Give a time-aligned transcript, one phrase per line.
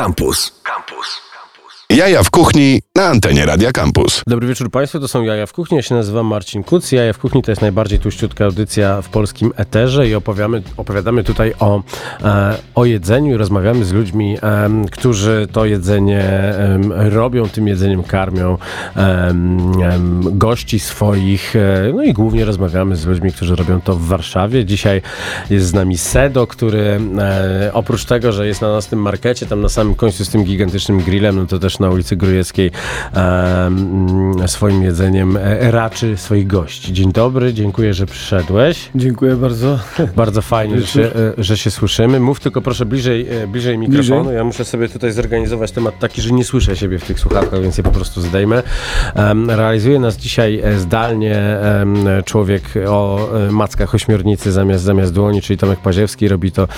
[0.00, 0.52] Campus.
[0.64, 1.29] Campus.
[1.90, 4.22] Jaja w kuchni na antenie Radia Campus.
[4.26, 5.76] Dobry wieczór Państwu, to są Jaja w kuchni.
[5.76, 6.92] Ja się nazywam Marcin Kuc.
[6.92, 11.54] Jaja w kuchni to jest najbardziej tuściutka audycja w polskim eterze i opowiadamy, opowiadamy tutaj
[11.58, 11.82] o,
[12.22, 16.78] e, o jedzeniu i rozmawiamy z ludźmi, e, którzy to jedzenie e,
[17.10, 18.58] robią, tym jedzeniem karmią
[20.22, 21.54] gości swoich.
[21.94, 24.64] No i głównie rozmawiamy z ludźmi, którzy robią to w Warszawie.
[24.64, 25.02] Dzisiaj
[25.50, 27.00] jest z nami Sedo, który
[27.72, 31.36] oprócz tego, że jest na naszym markecie, tam na samym końcu z tym gigantycznym grillem,
[31.36, 32.70] no to też na ulicy Grujeckiej
[33.14, 33.70] e,
[34.46, 36.92] swoim jedzeniem e, raczy swoich gości.
[36.92, 38.90] Dzień dobry, dziękuję, że przyszedłeś.
[38.94, 39.78] Dziękuję bardzo.
[40.16, 42.20] Bardzo fajnie, że się, e, że się słyszymy.
[42.20, 44.20] Mów tylko proszę bliżej, e, bliżej mikrofonu.
[44.20, 44.36] Bliżej.
[44.36, 47.78] Ja muszę sobie tutaj zorganizować temat taki, że nie słyszę siebie w tych słuchawkach, więc
[47.78, 48.62] je po prostu zdejmę.
[49.48, 51.58] Realizuje nas dzisiaj zdalnie
[52.24, 56.28] człowiek o mackach ośmiornicy zamiast, zamiast dłoni, czyli Tomek Paziewski.
[56.28, 56.68] Robi to,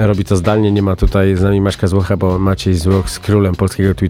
[0.00, 0.72] robi to zdalnie.
[0.72, 4.03] Nie ma tutaj z nami Maćka Złocha, bo Maciej Złoch z królem polskiego Twittera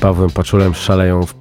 [0.00, 1.34] Pawłem Paczulem szaleją w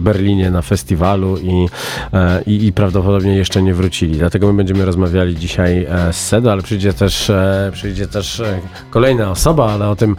[0.00, 1.68] Berlinie na festiwalu i,
[2.12, 4.18] e, i, i, prawdopodobnie jeszcze nie wrócili.
[4.18, 8.42] Dlatego my będziemy rozmawiali dzisiaj e, z Sedo, ale przyjdzie też, e, przyjdzie też
[8.90, 10.16] kolejna osoba, ale o tym,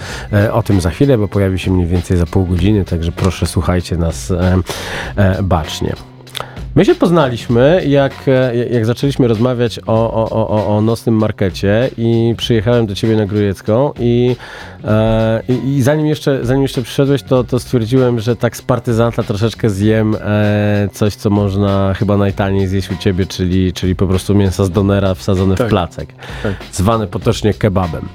[0.51, 3.97] o tym za chwilę, bo pojawi się mniej więcej za pół godziny, także proszę słuchajcie
[3.97, 4.33] nas
[5.43, 6.14] bacznie.
[6.75, 8.25] My się poznaliśmy, jak,
[8.71, 13.91] jak zaczęliśmy rozmawiać o, o, o, o nocnym markecie i przyjechałem do ciebie na Grujecką
[13.99, 14.35] i,
[14.83, 19.69] e, i, zanim, jeszcze, zanim jeszcze przyszedłeś, to, to stwierdziłem, że tak z partyzanta troszeczkę
[19.69, 24.65] zjem e, coś, co można chyba najtaniej zjeść u ciebie, czyli, czyli po prostu mięso
[24.65, 26.09] z donera wsadzone tak, w placek,
[26.43, 26.53] tak.
[26.71, 28.07] zwane potocznie kebabem.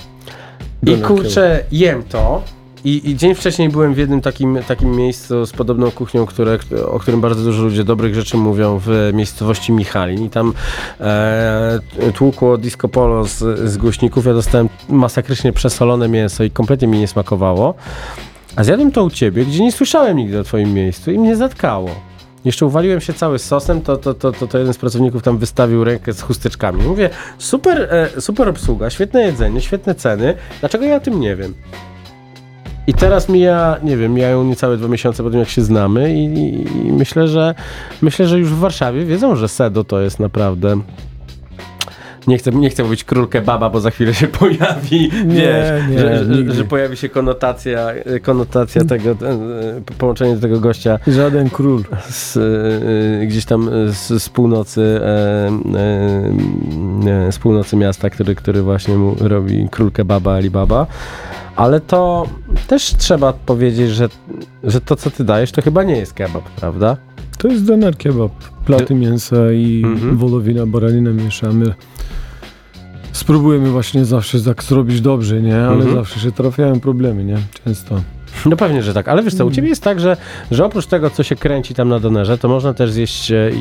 [0.86, 2.42] I kurczę, jem to
[2.84, 6.98] i, I, dzień wcześniej byłem w jednym takim, takim miejscu z podobną kuchnią, które, o
[6.98, 10.52] którym bardzo dużo ludzie dobrych rzeczy mówią w miejscowości Michalin i tam
[11.00, 11.80] e,
[12.14, 13.38] tłukło disco polo z,
[13.70, 14.26] z głośników.
[14.26, 17.74] Ja dostałem masakrycznie przesolone mięso i kompletnie mi nie smakowało.
[18.56, 21.90] A zjadłem to u ciebie, gdzie nie słyszałem nigdy o twoim miejscu i mnie zatkało.
[22.44, 25.84] Jeszcze uwaliłem się cały sosem, to, to, to, to, to jeden z pracowników tam wystawił
[25.84, 26.82] rękę z chusteczkami.
[26.82, 31.54] Mówię, super, e, super obsługa, świetne jedzenie, świetne ceny, dlaczego ja o tym nie wiem?
[32.90, 36.24] I teraz mija, nie wiem, mijają niecałe dwa miesiące po tym, jak się znamy i,
[36.24, 37.54] i, myślę, że
[38.02, 40.80] myślę, że już w Warszawie wiedzą, że Sedo to jest naprawdę
[42.26, 45.98] nie chcę, nie chcę mówić król kebaba, bo za chwilę się pojawi, nie, wiesz, nie,
[45.98, 47.86] że, że, że, pojawi się konotacja,
[48.22, 49.16] konotacja tego, e,
[49.98, 50.98] połączenie tego gościa.
[51.06, 51.84] Żaden król.
[52.08, 55.50] Z, e, gdzieś tam z, z północy, e,
[57.32, 60.86] z północy miasta, który, który właśnie mu robi król kebaba Alibaba.
[61.60, 62.26] Ale to
[62.66, 64.09] też trzeba powiedzieć, że,
[64.65, 66.97] że to, co ty dajesz, to chyba nie jest kebab, prawda?
[67.38, 68.32] To jest doner kebab.
[68.65, 70.16] Platy mięsa i mhm.
[70.16, 71.75] wołowina, baranina mieszamy.
[73.12, 75.56] Spróbujemy właśnie zawsze tak zrobić dobrze, nie?
[75.56, 75.94] Ale mhm.
[75.94, 77.38] zawsze się trafiają problemy, nie?
[77.65, 78.00] Często.
[78.46, 80.16] No pewnie, że tak, ale wiesz co, u ciebie jest tak, że,
[80.50, 83.52] że oprócz tego, co się kręci tam na donerze, to można też zjeść e, e,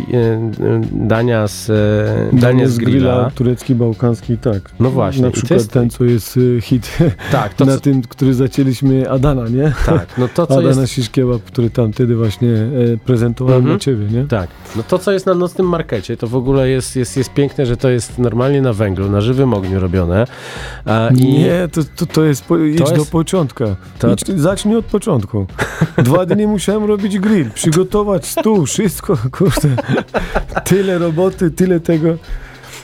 [0.92, 2.92] dania z, e, dania z grilla.
[2.92, 3.32] grilla.
[3.36, 4.72] Turecki, bałkański, tak.
[4.80, 5.22] No właśnie.
[5.22, 5.72] Na przykład jest...
[5.72, 6.98] ten, co jest hit
[7.32, 7.80] tak, to, na co...
[7.80, 9.74] tym, który zaczęliśmy Adana, nie?
[9.86, 10.94] Tak, no to co Adana jest...
[10.94, 11.10] Shish
[11.46, 12.50] który tam wtedy właśnie
[13.06, 13.80] prezentowałem mhm.
[13.80, 14.24] ciebie, nie?
[14.24, 17.66] Tak, no to co jest na nocnym markecie, to w ogóle jest, jest, jest piękne,
[17.66, 20.28] że to jest normalnie na węglu, na żywym ogniu robione.
[21.16, 21.40] I...
[21.40, 22.96] Nie, to, to, to jest, po, idź jest...
[22.96, 23.64] do początku.
[24.00, 24.14] To...
[24.14, 24.24] Idź,
[24.60, 25.46] zacznij od początku.
[25.98, 29.70] Dwa dni musiałem robić grill, przygotować stół, wszystko, kurde.
[30.64, 32.18] Tyle roboty, tyle tego.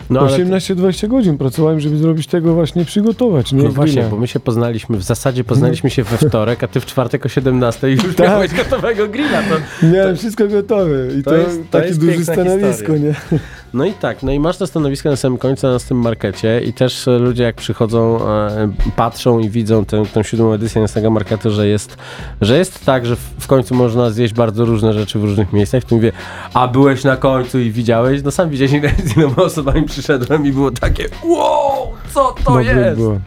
[0.10, 3.52] No, 18-20 godzin pracowałem, żeby zrobić tego właśnie, przygotować.
[3.52, 3.64] Nie?
[3.64, 6.86] No właśnie, bo my się poznaliśmy, w zasadzie poznaliśmy się we wtorek, a ty w
[6.86, 8.28] czwartek o 17 już tak.
[8.28, 9.42] miałeś gotowego grilla.
[9.42, 13.14] To, Miałem to, wszystko gotowe i to, to jest, to takie duże stanowisko, historia.
[13.32, 13.40] nie?
[13.74, 16.74] No i tak, no i masz to stanowisko na samym końcu na tym markecie i
[16.74, 21.68] też ludzie jak przychodzą, e, patrzą i widzą tę, tę siódmą edycję naszego marketu, że
[21.68, 21.98] jest,
[22.42, 25.96] że jest tak, że w końcu można zjeść bardzo różne rzeczy w różnych miejscach, to
[25.96, 26.12] mówię,
[26.54, 28.24] a byłeś na końcu i widziałeś?
[28.24, 28.72] No sam widziałeś,
[29.06, 32.98] z iloma osobami przyszedłem i było takie, wow, co to Dobre jest?
[32.98, 33.20] Było.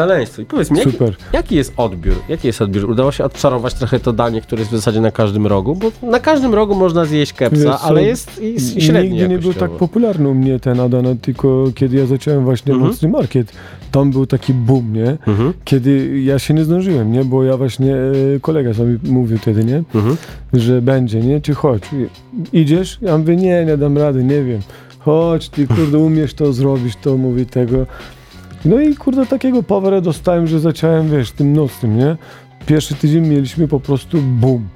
[0.00, 0.42] Szaleństwo.
[0.42, 0.96] I powiedz mi, jaki,
[1.32, 2.14] jaki, jest odbiór?
[2.28, 2.90] Jaki jest odbiór?
[2.90, 5.74] Udało się odczarować trochę to danie, które jest w zasadzie na każdym rogu?
[5.74, 9.70] Bo na każdym rogu można zjeść kepsa, ale jest, jest średni Nigdy nie był tak
[9.70, 12.90] popularny u mnie ten Adana, tylko kiedy ja zacząłem właśnie mhm.
[12.90, 13.52] Mocny Market,
[13.90, 15.16] tam był taki boom, nie?
[15.26, 15.52] Mhm.
[15.64, 17.24] Kiedy ja się nie zdążyłem, nie?
[17.24, 19.82] Bo ja właśnie, e, kolega sobie mówił wtedy, nie?
[19.94, 20.16] Mhm.
[20.52, 21.40] Że będzie, nie?
[21.40, 21.82] Czy chodź.
[22.52, 22.98] Idziesz?
[23.02, 24.60] Ja mówię, nie, nie dam rady, nie wiem.
[24.98, 27.86] Chodź, ty kurde, umiesz to zrobić, to mówi tego.
[28.64, 32.16] No i kurde takiego powera dostałem, że zacząłem, wiesz, tym nocnym, nie?
[32.66, 34.68] Pierwszy tydzień mieliśmy po prostu boom.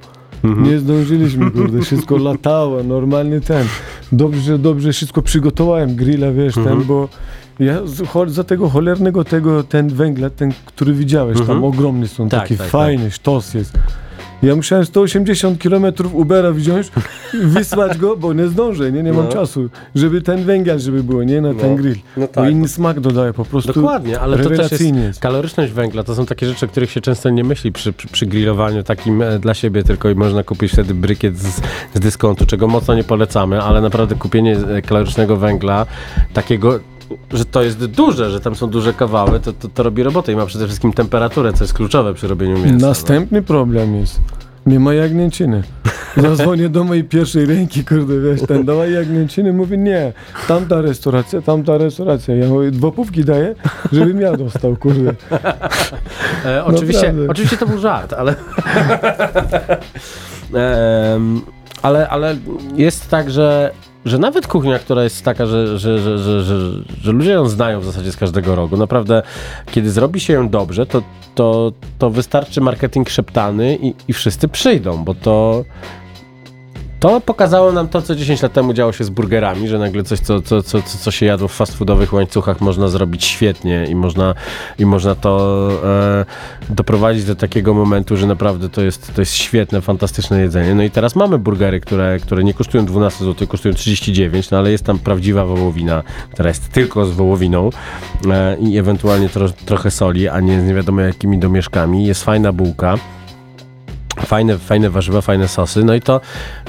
[0.43, 0.67] Mhm.
[0.67, 3.67] Nie zdążyliśmy, kurde, wszystko latało, normalnie ten.
[4.11, 6.83] Dobrze, dobrze wszystko przygotowałem, grilla, wiesz, ten, mhm.
[6.83, 7.09] bo
[7.59, 7.79] Ja
[8.27, 11.47] za tego cholernego tego, ten węgla, ten, który widziałeś, mhm.
[11.47, 13.13] tam ogromny są, tak, taki tak, fajny, tak.
[13.13, 13.77] sztos jest.
[14.45, 16.91] Ja musiałem 180 km Ubera wziąć,
[17.43, 19.31] wysłać go, bo nie zdążę, nie, nie mam no.
[19.31, 21.59] czasu, żeby ten węgiel, żeby było, nie, na no.
[21.59, 21.95] ten grill.
[22.17, 22.43] No tak.
[22.43, 23.73] Bo inny smak dodaje po prostu.
[23.73, 27.29] Dokładnie, ale to też jest kaloryczność węgla, to są takie rzeczy, o których się często
[27.29, 30.93] nie myśli przy, przy, przy grillowaniu takim e, dla siebie tylko i można kupić wtedy
[30.93, 31.61] brykiet z,
[31.93, 35.85] z dyskontu, czego mocno nie polecamy, ale naprawdę kupienie e, kalorycznego węgla,
[36.33, 36.79] takiego
[37.33, 40.35] że to jest duże, że tam są duże kawały, to, to, to robi robotę i
[40.35, 42.75] ma przede wszystkim temperaturę, co jest kluczowe przy robieniu mięsa.
[42.81, 42.87] No.
[42.87, 43.47] Następny no.
[43.47, 44.21] problem jest,
[44.65, 45.63] nie ma jagnięciny.
[46.17, 50.13] Zadzwonię do mojej pierwszej ręki, kurde, wiesz, ten dawaj jagnięciny, mówi nie,
[50.47, 52.35] tamta restauracja, tamta restauracja.
[52.35, 53.55] Ja mówię, dwopówki daję,
[53.91, 55.13] żebym ja dostał, kurde.
[56.45, 58.35] E, oczywiście, oczywiście to był żart, ale...
[60.53, 61.19] e,
[61.81, 62.35] ale, ale
[62.75, 63.71] jest tak, że
[64.05, 66.43] że nawet kuchnia, która jest taka, że, że, że,
[67.01, 69.23] że, ludzie ją znają w zasadzie z każdego rogu, naprawdę,
[69.71, 71.01] kiedy zrobi się ją dobrze, to,
[71.35, 75.63] to, to wystarczy marketing szeptany i, i wszyscy przyjdą, bo to,
[76.99, 80.19] to pokazało nam to, co 10 lat temu działo się z burgerami, że nagle coś,
[80.19, 84.35] co, co, co, co się jadło w fast foodowych łańcuchach można zrobić świetnie i można,
[84.79, 86.25] i można to e,
[86.69, 90.75] doprowadzić do takiego momentu, że naprawdę to jest, to jest świetne, fantastyczne jedzenie.
[90.75, 94.71] No i teraz mamy burgery, które, które nie kosztują 12 zł, kosztują 39, no ale
[94.71, 97.69] jest tam prawdziwa wołowina, która jest tylko z wołowiną
[98.31, 102.05] e, i ewentualnie tro, trochę soli, a nie z nie wiadomo jakimi domieszkami.
[102.05, 102.97] Jest fajna bułka
[104.19, 106.21] fajne, fajne warzywa, fajne sosy, no i to,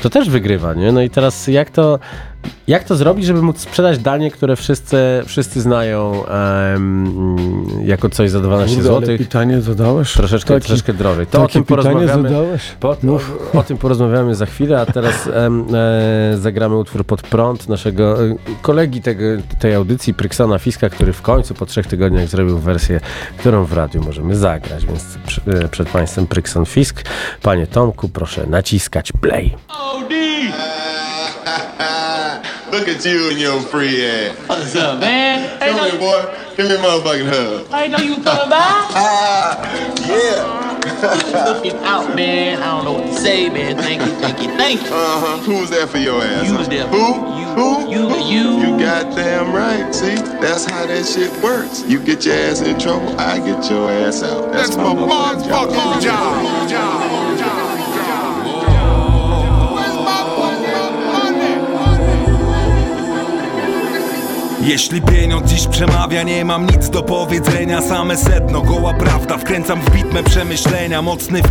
[0.03, 0.93] to też wygrywa, nie?
[0.93, 1.99] No i teraz jak to,
[2.69, 4.97] jak to zrobić, żeby móc sprzedać danie, które wszyscy,
[5.27, 6.25] wszyscy znają
[6.73, 9.19] um, jako coś za 12 zł?
[9.19, 10.13] Pytanie zadałeś?
[10.13, 11.27] Troszeczkę, taki, troszeczkę drożej.
[11.27, 12.31] To o tym porozmawiamy.
[12.81, 12.97] Po, o,
[13.55, 18.37] o, tym porozmawiamy za chwilę, a teraz um, e, zagramy utwór pod prąd naszego e,
[18.63, 19.23] kolegi tego,
[19.59, 23.01] tej audycji, Pryksona Fiska, który w końcu po trzech tygodniach zrobił wersję,
[23.39, 24.87] którą w radiu możemy zagrać.
[24.87, 27.03] Więc przy, e, przed Państwem Prykson Fisk.
[27.43, 29.55] Panie Tomku, proszę naciskać play.
[32.77, 34.37] Look at you and your free ass.
[34.47, 35.59] What's up, man?
[35.61, 36.55] Come here, boy.
[36.57, 37.67] Give me a motherfucking hug.
[37.71, 38.67] I know you coming by.
[38.99, 41.53] Ah, yeah.
[41.55, 42.61] looking out, man.
[42.61, 43.79] I don't know what to say, man.
[43.79, 44.89] Thank you, thank you, thank you.
[44.89, 45.39] Uh huh.
[45.45, 46.51] Who was that for your ass?
[46.51, 46.87] You was there.
[46.89, 46.99] Who?
[46.99, 47.47] You.
[47.57, 47.91] Who?
[47.91, 48.15] You.
[48.21, 48.61] You.
[48.61, 49.95] You goddamn right.
[49.95, 51.83] See, that's how that shit works.
[51.89, 54.53] You get your ass in trouble, I get your ass out.
[54.53, 56.03] That's, that's my motherfucking job.
[56.03, 56.03] job.
[56.03, 56.69] job.
[56.69, 56.96] job.
[64.67, 67.83] Jeśli pieniądz dziś przemawia, nie mam nic do powiedzenia.
[67.83, 71.03] Same sedno, goła prawda, wkręcam w bitme przemyślenia.
[71.03, 71.47] Mocny w...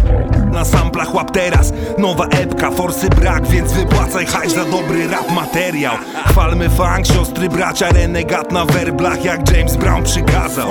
[0.52, 1.74] na samplach łap teraz.
[1.98, 5.96] Nowa epka, forsy brak, więc wypłacaj hajs za dobry rap materiał.
[6.26, 10.70] Chwalmy funk, siostry bracia, renegat na werblach Jak James Brown przykazał.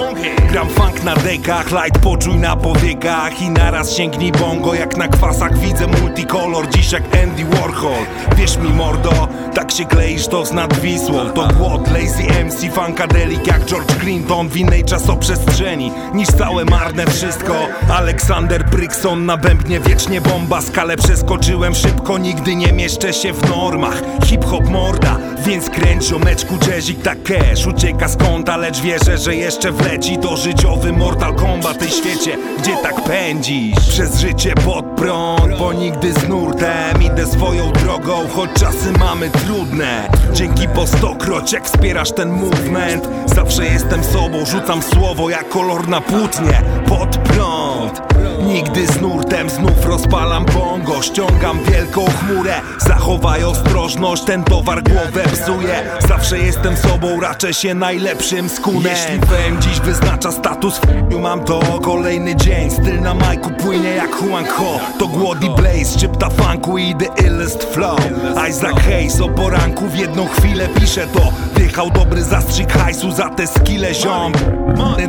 [0.51, 3.43] Gram funk na dekach, light poczuj na powiekach.
[3.43, 5.59] I naraz sięgnij bongo, jak na kwasach.
[5.59, 8.05] Widzę multikolor Dziś jak Andy Warhol.
[8.37, 13.47] Wierz mi mordo, tak się kleisz to z nad Wisłą To głod, lazy MC Funkadelic
[13.47, 17.55] jak George Clinton w innej czasoprzestrzeni niż całe marne wszystko.
[17.93, 20.61] Aleksander Brykson na bębnie wiecznie bomba.
[20.61, 24.03] Skalę przeskoczyłem szybko, nigdy nie mieszczę się w normach.
[24.25, 27.67] Hip-hop morda, więc kręć meczku jazzik tak cash.
[27.67, 32.77] Ucieka z kąta, lecz wierzę, że jeszcze wleci To życiowy Mortal Kombat tej świecie, gdzie
[32.83, 33.89] tak pędzisz.
[33.89, 37.03] Przez życie pod prąd, bo nigdy z nurtem.
[37.03, 40.11] Idę swoją drogą, choć czasy mamy trudne.
[40.33, 43.09] Dzięki po stokroć, jak wspierasz ten movement.
[43.27, 46.63] Zawsze jestem sobą, rzucam słowo jak kolor na płótnie.
[46.89, 48.15] Pod prąd
[48.47, 51.03] Nigdy z nurtem znów rozpalam bongo.
[51.03, 55.83] Ściągam wielką chmurę Zachowaj ostrożność, ten towar głowę psuje.
[56.09, 61.61] Zawsze jestem sobą, raczę się najlepszym skunem Jeśli fame dziś wyznacza status w mam to
[61.83, 64.81] Kolejny dzień, styl na majku płynie jak Juan Ho.
[64.99, 68.01] To głody blaze, szczypta funku i the illest flow.
[68.51, 71.33] Isaac Hayes o poranku w jedną chwilę pisze to.
[71.57, 74.33] Wjechał dobry zastrzyk hajsu za te skille ziom.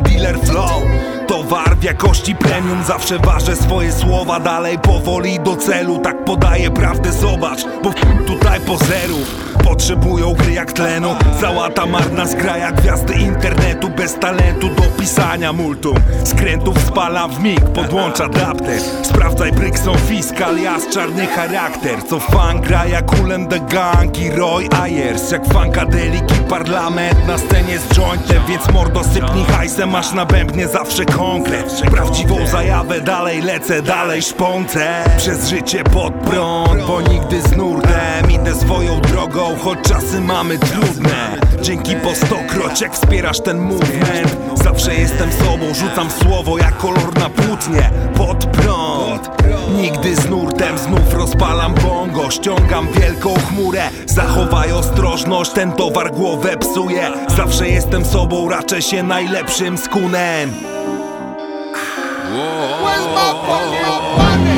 [0.04, 0.82] Dealer flow
[1.26, 2.84] Towar w jakości premium.
[2.84, 5.98] Zawsze ważę swoje słowa Dalej powoli do celu.
[5.98, 7.90] Tak podaję prawdę, zobacz Bo
[8.26, 11.16] tutaj pozerów Potrzebują gry jak tlenu.
[11.40, 13.88] Cała ta marna zgraja Gwiazdy internetu.
[13.88, 15.94] Bez talentu do pisania multum.
[16.24, 18.80] Skrętów spalam w mig Podłącza adapter.
[19.02, 22.02] Sprawdzaj Brykson Fiskal Jas czarny charakter.
[22.10, 25.30] Co fan gra jak Ulem the Gang I Roy Ayers.
[25.30, 30.68] Jak funkadelik i parlament Na scenie z jointem Więc mordo sypnij hajsem Masz na bębnie
[30.68, 35.04] zawsze konkret Prawdziwą zajawę Dalej lecę, dalej szpącę.
[35.16, 38.30] Przez życie pod prąd Bo nigdy z nurtem.
[38.30, 41.36] Idę swoją drogą choć czasy mamy trudne.
[41.62, 44.36] Dzięki po stokroć jak wspierasz ten movement.
[44.64, 47.90] Zawsze jestem sobą, rzucam słowo jak kolor na płótnie.
[48.16, 49.30] Pod prąd
[49.76, 50.78] Nigdy z nurtem.
[50.78, 53.82] Znów rozpalam bongo Ściągam wielką chmurę.
[54.06, 57.10] Zachowaj ostrożność, ten towar głowę psuje.
[57.36, 60.50] Zawsze jestem sobą, raczę się najlepszym skunem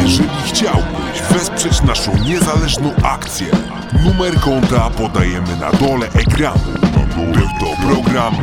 [0.02, 3.46] Jeżeli chciałbyś wesprzeć naszą niezależną akcję,
[4.04, 6.60] numer konta podajemy na dole ekranu.
[7.32, 8.34] Był to program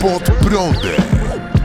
[0.00, 1.18] Pod prądem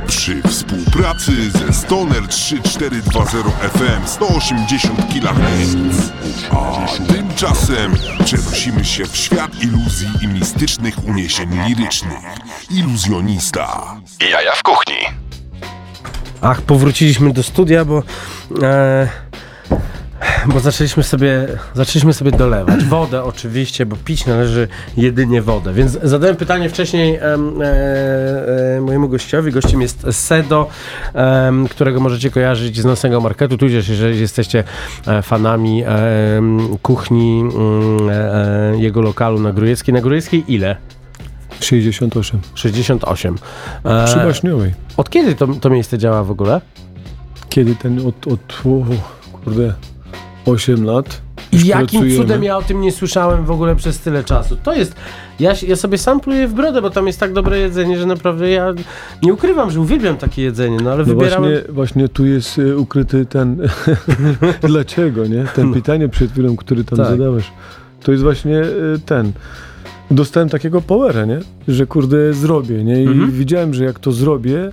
[0.07, 6.11] przy współpracy ze Stoner 3420 FM 180 kHz.
[6.51, 7.93] A tymczasem
[8.25, 12.23] przenosimy się w świat iluzji i mistycznych uniesień lirycznych.
[12.69, 13.95] Iluzjonista.
[14.31, 15.23] Jaja w kuchni.
[16.43, 18.03] Ach, powróciliśmy do studia, bo.
[18.62, 19.07] E,
[20.45, 25.73] bo zaczęliśmy sobie, zaczęliśmy sobie dolewać wodę oczywiście, bo pić należy jedynie wodę.
[25.73, 27.33] Więc zadałem pytanie wcześniej e,
[28.77, 29.51] e, mojemu gościowi.
[29.51, 30.69] Gościem jest Sedo,
[31.69, 34.63] którego możecie kojarzyć z nocnego marketu, tudzież jeżeli jesteście
[35.07, 35.83] e, fanami
[36.81, 39.93] kuchni mm, e, e, jego lokalu na Grujeckiej.
[39.93, 40.75] Na Grujeckiej ile?
[41.65, 42.39] 68.
[42.55, 43.36] 68.
[43.86, 44.74] E, Przy Baśniowej.
[44.98, 46.62] od kiedy to, to miejsce działa w ogóle?
[47.50, 48.84] Kiedy ten od, od o,
[49.38, 49.74] kurde,
[50.46, 51.22] 8 lat.
[51.51, 52.17] I jakim pracujemy.
[52.17, 54.58] cudem ja o tym nie słyszałem w ogóle przez tyle czasu?
[54.63, 54.96] To jest.
[55.39, 58.50] Ja, ja sobie sam pluję w brodę, bo tam jest tak dobre jedzenie, że naprawdę
[58.50, 58.74] ja
[59.24, 61.51] nie ukrywam, że uwielbiam takie jedzenie, no ale No wybierałem.
[61.51, 63.58] właśnie, właśnie tu jest e, ukryty ten.
[64.62, 65.43] Dlaczego, nie?
[65.55, 67.08] Ten pytanie przed chwilą, który tam Tak.
[67.08, 67.51] zadałeś.
[68.03, 68.65] To jest właśnie e,
[69.05, 69.32] ten.
[70.12, 71.39] Dostałem takiego powera, nie?
[71.67, 73.03] Że kurde zrobię, nie?
[73.03, 73.31] I Mhm.
[73.31, 74.72] widziałem, że jak to zrobię,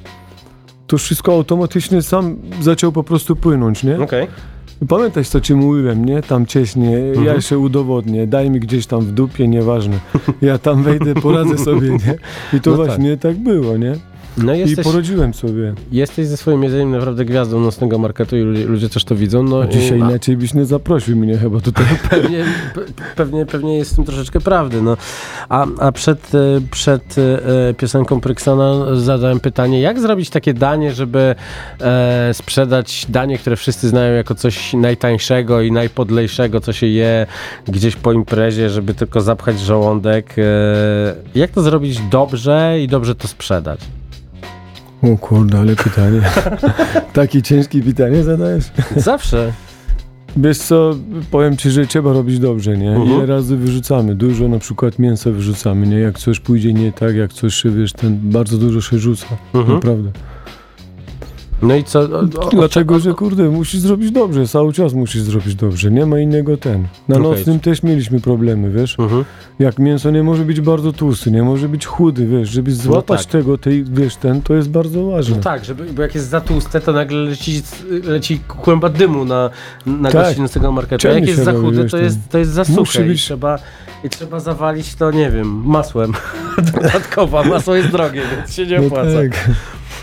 [0.86, 4.00] to wszystko automatycznie sam zaczął po prostu płynąć, nie?
[4.00, 4.26] Okej.
[4.88, 6.22] Pamiętasz, co ci mówiłem, nie?
[6.22, 7.26] Tam cieśnie, Mhm.
[7.26, 9.98] ja się udowodnię, daj mi gdzieś tam w dupie, nieważne.
[10.42, 12.14] Ja tam wejdę, poradzę sobie, nie?
[12.52, 12.86] I to No tak.
[12.86, 13.36] właśnie tak.
[13.36, 13.94] było, nie?
[14.38, 15.74] No I jesteś, poradziłem sobie.
[15.92, 19.42] jesteś ze swoim jedzeniem naprawdę gwiazdą nocnego marketu i ludzie, też to widzą.
[19.42, 21.86] No, Dzisiaj i- inaczej byś nie zaprosił mnie chyba tutaj.
[22.10, 22.44] Pewnie,
[22.74, 22.80] pe,
[23.16, 24.82] pewnie, pewnie jest w tym troszeczkę prawdy.
[24.82, 24.96] No.
[25.48, 26.38] A, a przed, e,
[26.70, 31.34] przed e, piosenką Pryksona zadałem pytanie, jak zrobić takie danie, żeby
[31.80, 37.26] e, sprzedać danie, które wszyscy znają jako coś najtańszego i najpodlejszego, co się je
[37.68, 40.34] gdzieś po imprezie, żeby tylko zapchać żołądek.
[40.38, 40.42] E,
[41.34, 43.80] jak to zrobić dobrze i dobrze to sprzedać?
[45.02, 46.20] O kurde, ale pytanie.
[47.12, 48.64] Takie ciężkie pytanie zadajesz?
[48.96, 49.52] Zawsze.
[50.36, 50.94] Wiesz co,
[51.30, 52.90] powiem ci, że trzeba robić dobrze, nie?
[52.90, 53.16] Mhm.
[53.16, 54.14] Ile razy wyrzucamy?
[54.14, 55.98] Dużo na przykład mięsa wyrzucamy, nie?
[55.98, 59.26] Jak coś pójdzie nie tak, jak coś się, wiesz, ten bardzo dużo się rzuca.
[59.54, 59.74] Mhm.
[59.74, 60.10] Naprawdę.
[61.62, 62.00] No i co?
[62.00, 66.18] O, o, Dlatego, że kurde, musisz zrobić dobrze, cały czas musisz zrobić dobrze, nie ma
[66.20, 66.86] innego ten.
[67.08, 67.30] Na Okej.
[67.30, 68.96] nocnym też mieliśmy problemy, wiesz?
[68.98, 69.24] Mhm.
[69.58, 73.32] Jak mięso nie może być bardzo tłusty, nie może być chudy, wiesz, żeby złapać tak.
[73.32, 75.36] tego, tej, wiesz, ten, to jest bardzo ważne.
[75.36, 77.62] No tak, żeby, bo jak jest za tłuste, to nagle leci,
[78.04, 79.50] leci kłęba dymu na,
[79.86, 80.22] na Tak.
[80.26, 81.08] gości nocnego marketu.
[81.08, 83.58] A jak jest za wiesz, to jest, to jest za suche i być- trzeba,
[84.04, 86.12] i trzeba zawalić to, nie wiem, masłem
[86.74, 87.44] dodatkowo.
[87.44, 89.10] Masło jest drogie, więc się nie No opłaca.
[89.30, 89.50] tak.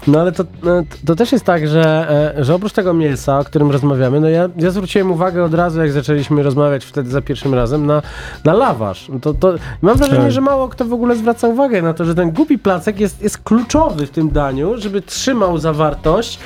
[0.08, 0.72] No ale to, no,
[1.06, 4.50] to też jest tak, że, e, że oprócz tego mięsa, o którym rozmawiamy, no ja,
[4.58, 8.02] ja zwróciłem uwagę od razu, jak zaczęliśmy rozmawiać wtedy za pierwszym razem, na,
[8.44, 9.12] na lawasz.
[9.22, 10.32] To, to, mam wrażenie, Tak.
[10.32, 13.38] że mało kto w ogóle zwraca uwagę na to, że ten głupi placek jest, jest
[13.38, 16.40] kluczowy w tym daniu, żeby trzymał zawartość,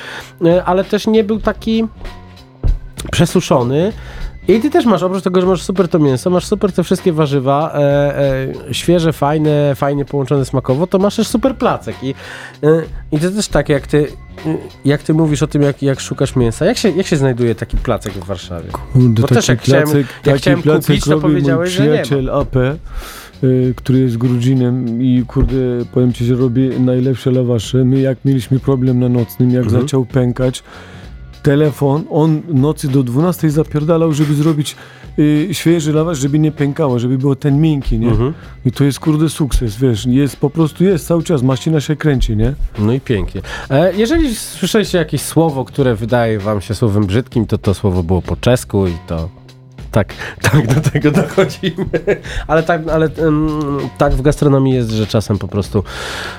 [0.46, 1.88] e, ale też nie był taki
[3.12, 3.94] przesuszony.
[4.48, 7.14] I ty też masz, oprócz tego, że masz super to mięso, masz super te wszystkie
[7.14, 7.80] warzywa, e,
[8.70, 11.96] e, świeże, fajne, fajnie połączone smakowo, to masz też super placek.
[12.04, 12.10] I,
[12.64, 12.82] e,
[13.12, 14.08] i to też tak, jak ty,
[14.46, 17.56] e, jak ty mówisz o tym, jak, jak szukasz mięsa, jak się, jak się znajduje
[17.56, 18.70] taki placek w Warszawie?
[18.72, 21.84] Kurde, Bo taki też jak chciałem- placek, jak taki chciałem placek kupić, to powiedziałeś, że
[21.84, 22.56] nie przyjaciel AP,
[23.44, 25.56] y, który jest Grudzinem i kurde,
[25.94, 27.86] powiem ci, że robi najlepsze lawasze.
[27.86, 29.82] My jak mieliśmy problem na nocnym, jak Mhm.
[29.82, 30.64] zaczął pękać,
[31.44, 34.76] telefon, on nocy do 12 zapierdalał, żeby zrobić
[35.20, 38.08] y, świeży lawasz, żeby nie pękało, żeby było ten miękki, nie?
[38.08, 38.34] Mhm.
[38.66, 42.38] I to jest kurde sukces, wiesz, jest po prostu jest cały czas, maszyna się kręci,
[42.38, 42.54] nie?
[42.80, 43.42] No i pięknie.
[43.70, 48.22] E, jeżeli słyszeliście jakieś słowo, które wydaje wam się słowem brzydkim, to to słowo było
[48.22, 49.30] po czesku i to
[49.92, 50.14] tak,
[50.52, 51.86] tak do tego dochodzimy.
[52.48, 53.60] ale tak, ale em,
[53.98, 55.84] tak w gastronomii jest, że czasem po prostu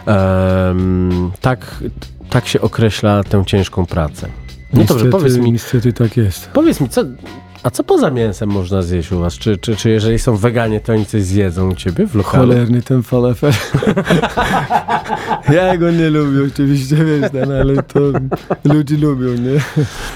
[0.07, 1.83] em, tak,
[2.31, 4.29] tak się określa tę ciężką pracę.
[4.73, 6.47] No dobrze, Niestety- powiedz mi, Niestety tak jest.
[6.53, 7.05] powiedz mi, co,
[7.63, 9.35] A co poza mięsem można zjeść u was?
[9.39, 12.43] Czy, czy, czy jeżeli są weganie, to oni coś zjedzą u ciebie w lokalu?
[12.49, 13.53] Cholerny ten falafel.
[15.57, 18.01] ja go nie lubię oczywiście, wiesz, ten, ale to
[18.65, 19.61] ludzie lubią, nie?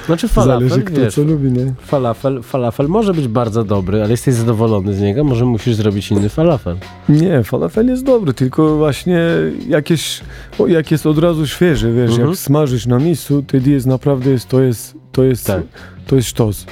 [0.07, 1.75] Znaczy falafel, Zależy kto wiesz, co lubi, nie?
[1.87, 6.29] falafel, falafel może być bardzo dobry, ale jesteś zadowolony z niego, może musisz zrobić inny
[6.29, 6.77] falafel.
[7.09, 9.21] Nie, falafel jest dobry, tylko właśnie
[9.69, 10.21] jakieś,
[10.59, 12.29] o, jak jest od razu świeży, wiesz, Mhm.
[12.29, 15.63] jak smażysz na miejscu, wtedy jest naprawdę, jest, to jest, to jest, Tak.
[16.07, 16.67] to jest sztos.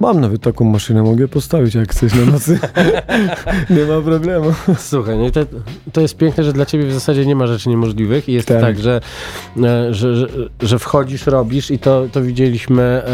[0.00, 2.58] Mam nawet taką maszynę, mogę postawić jak chcesz na nocy.
[3.70, 4.54] nie ma problemu.
[4.78, 5.40] Słuchaj, no to,
[5.92, 8.60] to jest piękne, że dla ciebie w zasadzie nie ma rzeczy niemożliwych i jest tak,
[8.60, 8.78] Tak.
[8.78, 9.00] że,
[9.56, 10.26] e, że, że,
[10.62, 13.10] że wchodzisz, robisz i to, to widzieliśmy e,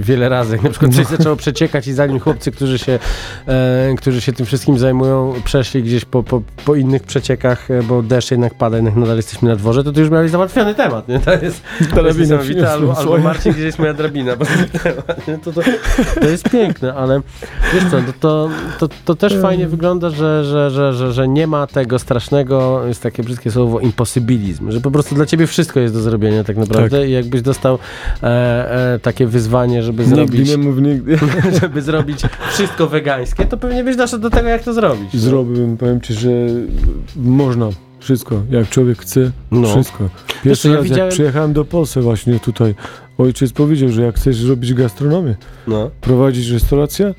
[0.00, 0.52] wiele razy.
[0.52, 2.98] Jak na przykład coś zaczęło przeciekać i zanim chłopcy, którzy się,
[3.46, 8.02] e, którzy się tym wszystkim zajmują, przeszli gdzieś po, po, po innych przeciekach, e, bo
[8.02, 11.20] deszcz jednak pada, jednak nadal jesteśmy na dworze, to ty już miałeś załatwiony temat, nie?
[11.20, 11.62] To jest,
[11.94, 12.72] to jest.
[12.72, 13.18] Albo, albo.
[13.18, 14.44] Marcin, gdzie jest moja drabina, bo
[14.82, 15.38] temat, nie?
[15.38, 15.60] To, to,
[16.20, 17.20] to jest piękne, ale
[17.74, 21.46] wiesz co, to, to, to, to też fajnie wygląda, że, że, że, że, że nie
[21.46, 25.94] ma tego strasznego, jest takie brzydkie słowo, imposybilizm, że po prostu dla ciebie wszystko jest
[25.94, 27.78] do zrobienia tak naprawdę i jakbyś dostał
[28.22, 31.18] e, e, takie wyzwanie, żeby Nigdy zrobić, nie mów nigdy.
[31.60, 32.20] żeby zrobić
[32.52, 35.16] wszystko wegańskie, to pewnie byś doszedł do tego, jak to zrobić.
[35.16, 36.30] Zrobiłbym, powiem ci, że
[37.16, 37.68] można.
[38.00, 39.68] Wszystko, jak człowiek chce, No.
[39.68, 40.04] wszystko.
[40.28, 42.74] Wiesz Pierwszy ja raz widziałem- jak przyjechałem do Polski właśnie tutaj,
[43.20, 45.34] ojciec powiedział, że jak chcesz robić gastronomię,
[45.66, 45.90] No.
[46.00, 47.14] prowadzić restaurację,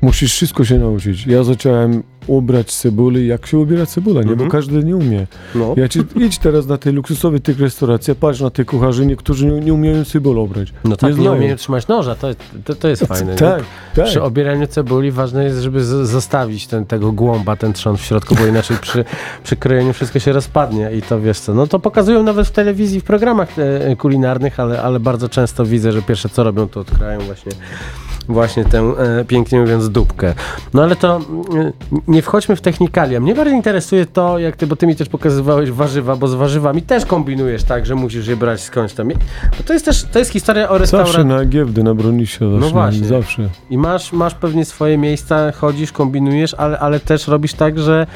[0.00, 1.26] musisz wszystko się nauczyć.
[1.26, 4.30] Ja zacząłem ubrać cebulę, jak się ubiera cebula, nie?
[4.30, 4.48] Mhm.
[4.48, 5.26] Bo każdy nie umie.
[5.54, 5.74] No.
[5.76, 9.60] Ja ci, idź teraz na te luksusowe tych restauracje, patrz na tych kucharzy, niektórzy nie,
[9.60, 10.72] nie umieją cebulę ubrać.
[10.84, 11.36] No tak, nie, znają.
[11.36, 12.28] umieją trzymać noża, to,
[12.64, 13.32] to, to jest fajne.
[13.32, 13.38] nie?
[13.38, 13.62] Tak,
[13.94, 14.04] tak.
[14.04, 18.46] Przy obieraniu cebuli ważne jest, żeby zostawić ten, tego głąba, ten trzon w środku, bo
[18.46, 19.04] inaczej przy,
[19.44, 21.54] przy krojeniu wszystko się rozpadnie i to wiesz co.
[21.54, 25.92] No to pokazują nawet w telewizji, w programach e, kulinarnych, ale, ale bardzo często widzę,
[25.92, 27.52] że pierwsze co robią, to odkrają właśnie
[28.28, 30.34] właśnie tę, e, pięknie mówiąc, dupkę.
[30.74, 31.20] No ale to
[31.56, 31.72] e,
[32.08, 33.20] nie wchodźmy w technikalia.
[33.20, 36.82] Mnie bardziej interesuje to, jak ty, bo ty mi też pokazywałeś warzywa, bo z warzywami
[36.82, 39.08] też kombinujesz tak, że musisz je brać skądś tam.
[39.58, 41.24] Bo to jest też, to jest historia o Zawsze restauracji.
[41.24, 42.44] na giełdę, na bronisie.
[42.44, 43.06] No właśnie.
[43.06, 43.48] Zawsze.
[43.70, 48.06] I masz, masz pewnie swoje miejsca, chodzisz, kombinujesz, ale, ale też robisz tak, że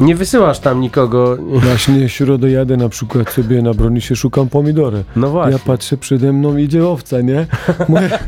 [0.00, 1.36] nie wysyłasz tam nikogo.
[1.66, 5.04] Właśnie środę jadę na przykład sobie na bronisie, szukam pomidory.
[5.16, 5.52] No właśnie.
[5.52, 7.46] Ja patrzę, przede mną idzie owca, nie?
[7.88, 8.10] Moje...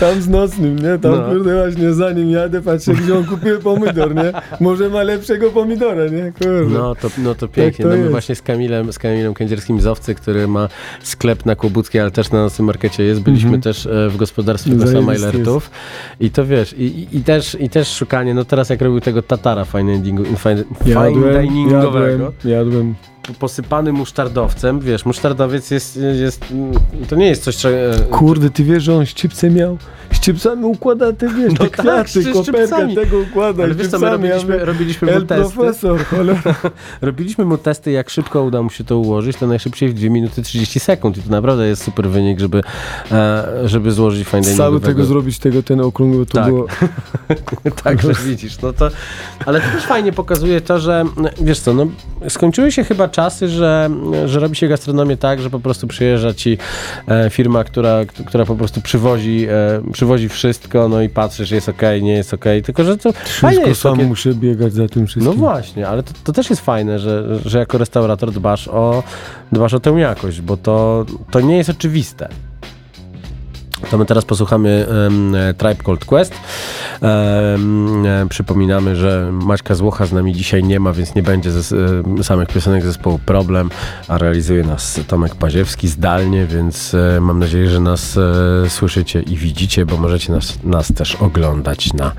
[0.00, 0.98] Tam z nocnym, nie?
[0.98, 1.22] Tam No.
[1.28, 4.32] kurde właśnie za nim jadę, patrzę, gdzie on kupił pomidor, nie?
[4.60, 6.32] Może ma lepszego pomidora, nie?
[6.32, 6.74] Kurde.
[6.78, 7.84] No to, no to pięknie.
[7.84, 10.68] to no my właśnie z Kamilem, z Kamilem Kędzierskim z Owcy, który ma
[11.02, 13.20] sklep na Kłobuckiej, ale też na naszym markecie jest.
[13.20, 13.62] Byliśmy Mhm.
[13.62, 15.70] też e, w gospodarstwie Gosa Zajebisty Majlertów.
[16.20, 19.22] I to wiesz, i, i, i, też, i też szukanie, no teraz jak robił tego
[19.22, 22.24] Tatara fine, diningu, fine, fine Jadłem, diningowego.
[22.24, 22.94] jadłem, jadłem.
[23.38, 24.80] Posypany musztardowcem.
[24.80, 26.44] Wiesz, musztardowiec jest, jest
[27.08, 27.70] to nie jest coś, co...
[27.70, 29.78] e, Kurde, ty wiesz, że on szczypce miał?
[30.10, 33.62] Szczypcami układa te, wiesz, No te tak, kwiaty, koperkę tego układa.
[33.62, 35.54] Ale wiesz co, my robiliśmy, ja robiliśmy mu testy.
[35.54, 36.54] profesor, cholera.
[37.00, 40.42] Robiliśmy mu testy, jak szybko uda mu się to ułożyć, to najszybciej w 2 minuty
[40.42, 41.18] 30 sekund.
[41.18, 42.62] I to naprawdę jest super wynik, żeby,
[43.12, 46.46] e, żeby złożyć fine Cały tego zrobić, tego, ten okrągły, to Tak.
[46.46, 46.66] było...
[47.84, 48.88] tak, że widzisz, no to,
[49.46, 51.04] ale to też fajnie pokazuje to, że
[51.40, 51.86] wiesz co, no
[52.28, 53.90] skończyły się chyba czasy, że,
[54.26, 56.58] że robi się gastronomię tak, że po prostu przyjeżdża ci
[57.08, 62.02] e, firma, która, która po prostu przywozi, e, przywozi wszystko, no i patrzysz, jest okej,
[62.02, 65.08] nie jest okej, tylko że to Wszystko jest sam takie, muszę biegać za tym no
[65.08, 65.34] wszystkim.
[65.38, 69.02] właśnie, ale to, to też jest fajne, że, że jako restaurator dbasz o,
[69.52, 72.28] dbasz o tę jakość, bo to, to nie jest oczywiste.
[73.90, 76.34] To my teraz posłuchamy um, Tribe Called Quest.
[77.02, 77.58] E,
[78.28, 81.76] przypominamy, że Maćka Złocha z nami dzisiaj nie ma, więc nie będzie ze,
[82.22, 83.70] samych piosenek zespołu Problem,
[84.08, 89.86] a realizuje nas Tomek Paziewski zdalnie, więc mam nadzieję, że nas e, słyszycie i widzicie,
[89.86, 92.12] bo możecie nas, nas też oglądać na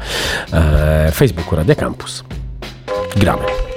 [0.53, 2.23] e, Facebooku Radia Campus.
[3.15, 3.72] Gramy.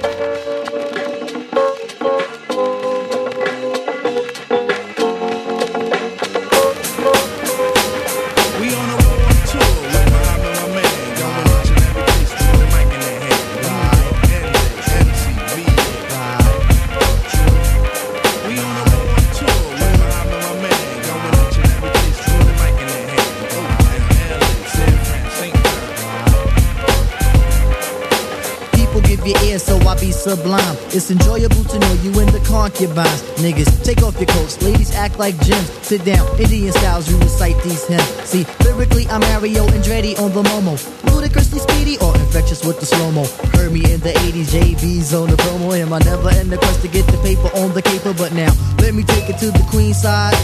[30.27, 30.75] Sublime.
[30.91, 33.21] It's enjoyable to know you in the concubines.
[33.39, 34.61] Niggas, take off your coats.
[34.61, 35.69] Ladies act like gems.
[35.87, 38.03] Sit down, Indian styles, you recite these hymns.
[38.27, 40.75] See, lyrically, I'm Mario Andretti on the Momo.
[41.13, 43.23] Ludicrously speedy or infectious with the slow mo.
[43.55, 45.77] Heard me in the 80s, JV's on the promo.
[45.79, 48.13] Am I never in the quest to get the paper on the caper?
[48.13, 50.35] But now, let me take it to the queen side.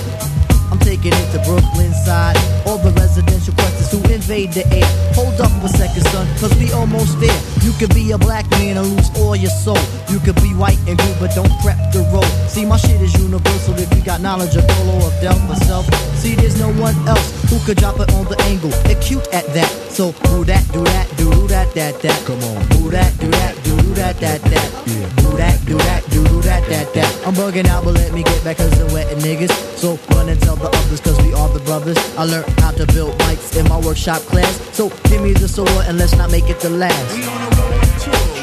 [0.71, 2.38] I'm taking it to Brooklyn side.
[2.65, 4.88] All the residential questions who invade the air.
[5.13, 7.39] Hold up for a second, son, cause we almost there.
[7.62, 9.80] You could be a black man and lose all your soul.
[10.10, 12.30] You could be white and blue, but don't prep the road.
[12.49, 15.86] See, my shit is universal if you got knowledge of Dolo or Del myself.
[16.17, 18.73] See, there's no one else who could drop it on the angle.
[18.89, 19.69] Acute at that.
[19.89, 22.26] So, do that, do that, do that, that, that.
[22.26, 22.60] Come on.
[22.69, 24.69] Do that, do that, do that, that, that.
[24.86, 27.28] Do that, do that, do do that, that, that.
[27.28, 29.52] I'm bugging out, but let me get back cause I'm wetting niggas.
[29.78, 31.97] So, run and tell the others cause we are the brothers.
[32.17, 34.54] I learned how to build mics in my workshop class.
[34.76, 38.42] So, give me the sword and let's not make it the last.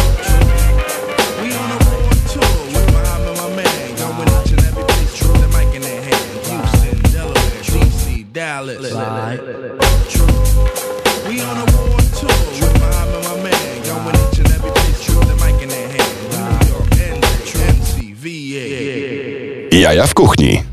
[8.65, 9.39] DC, Dallas.
[11.27, 13.81] We on a world tour with Muhammad, my man.
[13.83, 16.13] Going each and every place with the mic in their hand.
[16.31, 19.77] New York, NJ, VA.
[19.81, 20.63] Jaja w kuchni.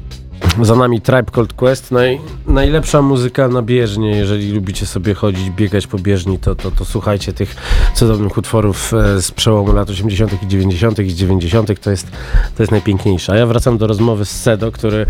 [0.62, 2.18] Za nami Tribe Called Quest, naj,
[2.48, 7.32] najlepsza muzyka na bieżnie, jeżeli lubicie sobie chodzić, biegać po bieżni, to, to, to słuchajcie
[7.32, 7.56] tych
[7.94, 10.42] cudownych utworów e, z przełomu lat 80.
[10.42, 10.98] i 90.
[10.98, 11.80] i z 90.
[11.80, 12.10] To jest,
[12.56, 13.32] to jest najpiękniejsze.
[13.32, 15.06] A ja wracam do rozmowy z Sedo, który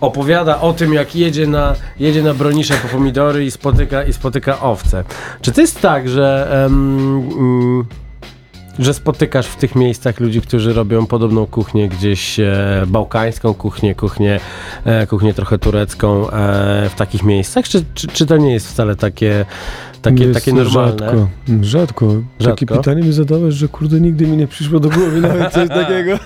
[0.00, 4.60] opowiada o tym, jak jedzie na, jedzie na bronisze po pomidory i spotyka, i spotyka
[4.60, 5.04] owce.
[5.40, 6.48] Czy to jest tak, że...
[6.66, 8.05] em, mm,
[8.78, 14.40] że spotykasz w tych miejscach ludzi, którzy robią podobną kuchnię gdzieś e, bałkańską kuchnię, kuchnię,
[14.84, 17.68] e, kuchnię trochę turecką e, w takich miejscach?
[17.68, 19.44] Czy, czy, czy to nie jest wcale takie,
[20.02, 20.96] takie, Jest takie normalne?
[20.96, 21.26] Rzadko,
[21.62, 22.06] rzadko.
[22.38, 22.76] Takie Rzadko?
[22.76, 26.18] pytanie mi zadałeś, że kurde nigdy mi nie przyszło do głowy nawet coś takiego.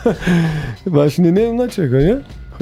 [0.87, 2.17] Właśnie nie wiem dlaczego, nie?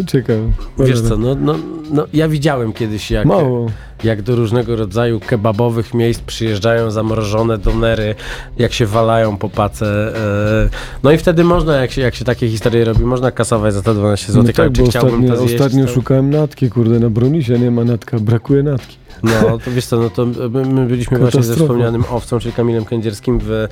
[0.07, 0.41] Ciekawe.
[0.79, 1.55] Wiesz co, no, no,
[1.91, 3.71] no ja widziałem kiedyś jak, Mało.
[4.05, 8.15] Jak do różnego rodzaju kebabowych miejsc przyjeżdżają zamrożone donery,
[8.59, 9.87] jak się walają po pace.
[9.87, 10.69] E,
[11.03, 13.95] no i wtedy można, jak się, jak się takie historie robi, można kasować za to
[13.95, 15.55] 12 zł, No tak, bo ostatnio, zjeść?
[15.55, 15.93] ostatnio to...
[15.93, 18.97] szukałem natki, kurde, na Bronisie nie ma natka, brakuje natki.
[19.23, 22.85] No, to wiesz co, no to my, my byliśmy właśnie ze wspomnianym owcą, czyli Kamilem
[22.85, 23.69] Kędzierskim w, em,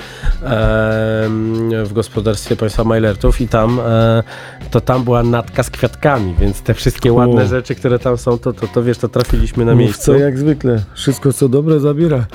[1.84, 4.22] w gospodarstwie państwa Majlertów i tam e,
[4.70, 7.46] to tam była natka z kwiatkami, więc te wszystkie ładne O.
[7.46, 10.12] rzeczy, które tam są, to, to, to wiesz, to trafiliśmy na Mów miejscu.
[10.18, 12.26] Jak zwykle, wszystko co dobre zabiera.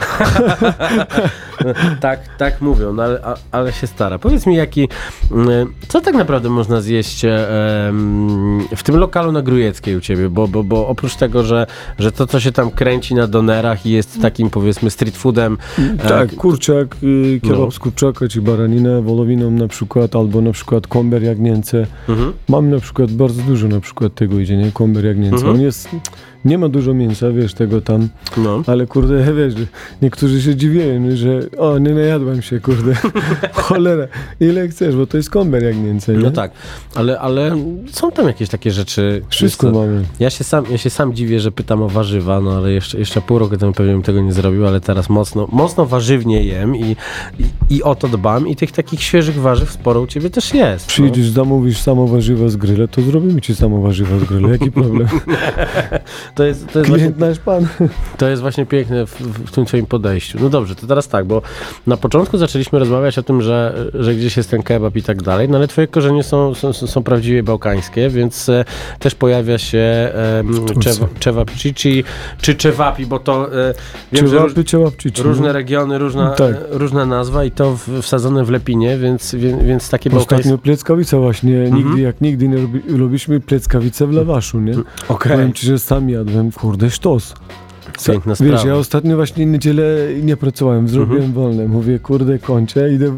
[1.99, 4.19] tak, tak mówią, no ale, a, ale się stara.
[4.19, 4.87] Powiedz mi, jaki,
[5.31, 7.49] mm, co tak naprawdę można zjeść e,
[7.87, 11.67] em, w tym lokalu na Grujeckiej u ciebie, bo, bo, bo oprócz tego, że,
[11.99, 16.07] że to, co się tam kręci na donerach i jest takim, powiedzmy, street foodem, e,
[16.07, 17.71] Tak, kurczak, y, kebab No.
[17.71, 21.87] z kurczaka, czy baraninę wołowiną na przykład, albo na przykład komber jagnięce.
[22.09, 22.33] Mhm.
[22.49, 24.71] Mam na przykład bardzo dużo na przykład tego idzie, nie?
[24.71, 25.35] Komber jagnięce.
[25.35, 25.55] Mhm.
[25.55, 25.89] On jest,
[26.45, 28.63] nie ma dużo mięsa, wiesz, tego tam, no.
[28.67, 29.65] ale kurde, wiesz, że
[30.01, 30.82] niektórzy się dziwią,
[31.15, 32.93] że o, nie najadłem się, kurde,
[33.54, 34.08] cholera,
[34.39, 36.19] ile chcesz, bo to jest komber jagnięce, nie?
[36.19, 36.51] No tak,
[36.95, 37.58] ale, ale
[37.91, 39.21] są tam jakieś takie rzeczy.
[39.30, 40.04] Wszystko mamy.
[40.19, 43.21] Ja się, sam, ja się sam dziwię, że pytam o warzywa, no ale jeszcze, jeszcze
[43.21, 46.95] pół roku temu pewnie bym tego nie zrobił, ale teraz mocno, mocno warzywnie jem i,
[47.39, 50.88] i, i o to dbam i tych takich świeżych warzyw sporo u ciebie też jest.
[50.88, 50.89] no.
[50.89, 55.08] Przyjdziesz, zamówisz samo warzywa z gryla, to zrobimy ci samo warzywa z gryla, jaki problem?
[56.35, 57.67] To jest, to jest właśnie nasz pan.
[58.17, 60.37] To jest właśnie piękne w, w tym twoim podejściu.
[60.41, 61.41] No dobrze, to teraz tak, bo
[61.87, 65.49] na początku zaczęliśmy rozmawiać o tym, że, że gdzieś jest ten kebab i tak dalej,
[65.49, 68.65] no ale twoje korzenie są, są, są prawdziwie bałkańskie, więc e,
[68.99, 70.11] też pojawia się
[70.79, 72.03] czewa, czewapcici,
[72.41, 73.73] czy czewapi, bo to e,
[74.11, 75.23] wiem, Czewapy, ciałapczyci.
[75.23, 76.55] różne regiony, różna, Tak.
[76.69, 80.57] różna nazwa i to w, wsadzone w Lepinie, więc, więc, więc takie Ostatnio bałkańskie...
[80.57, 81.75] pleckawica właśnie, Mhm.
[81.87, 84.73] nigdy jak nigdy nie robi, robiliśmy pleckawicę w lawaszu, nie?
[85.07, 85.31] Okej.
[85.31, 87.34] Powiem ci, że sam jadłem, kurde, sztos.
[88.07, 88.67] Piękna Wiesz, sprawa.
[88.67, 89.84] ja ostatnio właśnie niedzielę
[90.23, 91.34] nie pracowałem, zrobiłem Mhm.
[91.34, 91.67] wolne.
[91.67, 93.17] Mówię, kurde, kończę, idę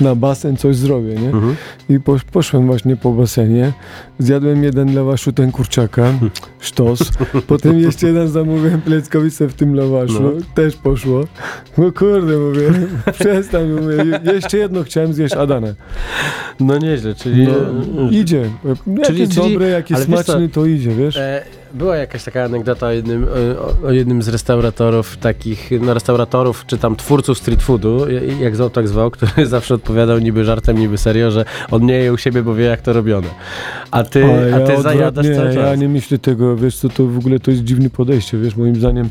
[0.00, 1.28] na basen, coś zrobię, nie?
[1.28, 1.56] Mhm.
[1.88, 3.72] I posz, poszłem właśnie po basenie,
[4.18, 6.12] zjadłem jeden lawaszu, ten kurczaka,
[6.60, 6.98] sztos.
[7.46, 10.30] Potem jeszcze jeden zamówiłem pleckawicę w tym lawaszu, No.
[10.54, 11.24] też poszło.
[11.78, 12.70] No kurde, mówię,
[13.12, 15.74] przestań, mówię, Je- jeszcze jedno chciałem zjeść Adanę.
[16.60, 17.46] No nieźle, czyli...
[17.94, 18.50] No, idzie.
[18.86, 21.16] Jak Czyli- dobre, jak jest ale wiesz co, smaczny, to idzie, wiesz?
[21.16, 21.42] E,
[21.74, 23.26] Była jakaś taka anegdota o jednym,
[23.82, 28.06] o, o jednym z restauratorów, takich, no restauratorów, czy tam twórców street foodu,
[28.40, 32.12] jak zwał tak zwał, który zawsze odpowiadał niby żartem, niby serio, że on nie je
[32.12, 33.28] u siebie, bo wie jak to robione.
[33.90, 35.70] A ty, Ale a ty ja zajadasz odwrotnie, cały czas.
[35.70, 38.76] Ja nie myślę tego, wiesz co, to w ogóle to jest dziwne podejście, wiesz, moim
[38.76, 39.08] zdaniem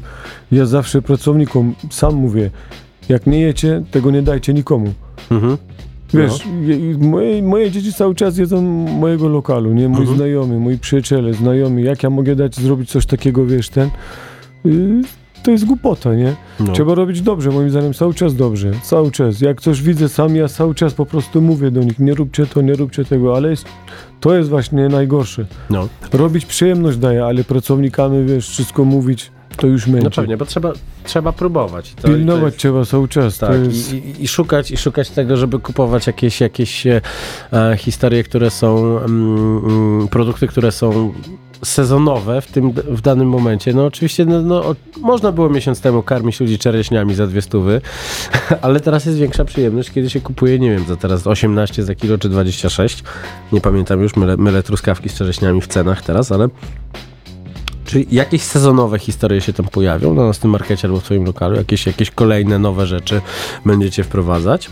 [0.52, 2.52] ja zawsze pracownikom sam mówię,
[3.10, 4.94] jak nie jecie, tego nie dajcie nikomu.
[5.32, 5.58] Mhm.
[6.14, 6.46] Wiesz,
[6.80, 9.88] i moje, moje dzieci cały czas jedzą mojego lokalu, nie?
[9.90, 10.18] Mój Mhm.
[10.18, 13.90] znajomy, moi przyjaciele, znajomi, jak ja mogę dać, zrobić coś takiego, wiesz, ten...
[14.66, 15.02] y,
[15.44, 16.34] to jest głupota, nie?
[16.60, 16.74] No.
[16.74, 19.42] Trzeba robić dobrze, moim zdaniem, cały czas dobrze, cały czas.
[19.42, 22.62] Jak coś widzę sam, ja cały czas po prostu mówię do nich, nie róbcie to,
[22.62, 23.66] nie róbcie tego, ale jest,
[24.20, 25.46] to jest właśnie najgorsze.
[25.70, 25.88] No.
[26.14, 30.04] Robić przyjemność daje, ale pracownikami, wiesz, wszystko mówić, to już męczy.
[30.04, 31.94] no pewnie, bo trzeba, trzeba próbować.
[31.94, 33.94] To, Pilnować to jest- trzeba cały czas, Tak, jest...
[33.94, 37.02] i, i, i, szukać, i szukać tego, żeby kupować jakieś, jakieś e,
[37.54, 41.14] e, historie, które są, mm, mm, produkty, które są
[41.64, 43.74] sezonowe w tym w danym momencie.
[43.74, 47.82] No oczywiście no, no, można było miesiąc temu karmić ludzi czereśniami za dwie stówy,
[48.62, 52.18] ale teraz jest większa przyjemność, kiedy się kupuje, nie wiem, za teraz 18 za kilo
[52.18, 53.04] czy 26.
[53.52, 56.48] Nie pamiętam już, mylę, mylę truskawki z czereśniami w cenach teraz, ale
[57.88, 61.56] czy jakieś sezonowe historie się tam pojawią na naszym markecie albo w twoim lokalu?
[61.56, 63.22] Jakieś, jakieś kolejne nowe rzeczy
[63.66, 64.70] będziecie wprowadzać?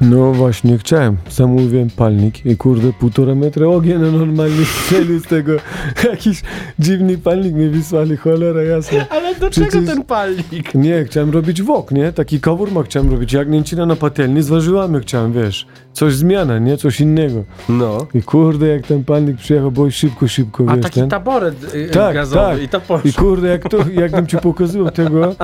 [0.00, 1.16] No właśnie, chciałem.
[1.30, 5.52] Zamówiłem palnik i kurde, półtora metra ogień no normalnie strzelił z tego.
[6.10, 6.42] Jakiś
[6.78, 9.06] dziwny palnik mi wysłali, cholera jasna.
[9.16, 10.74] Ale do Przecież- czego ten palnik?
[10.74, 12.12] Nie, chciałem robić wok, nie?
[12.12, 15.66] Taki kawurma chciałem robić, jagnięcina na patelni z warzywami chciałem, wiesz.
[15.94, 16.76] Coś zmiana, nie?
[16.76, 17.44] Coś innego.
[17.68, 18.06] No.
[18.14, 21.08] I kurde, jak ten palnik przyjechał, bo szybko, szybko, A wiesz, taki ten.
[21.08, 22.62] taboret y, Tak, gazowy tak.
[22.62, 23.10] i to poszło.
[23.10, 25.34] I kurde, jak to, jakbym ci pokazywał tego,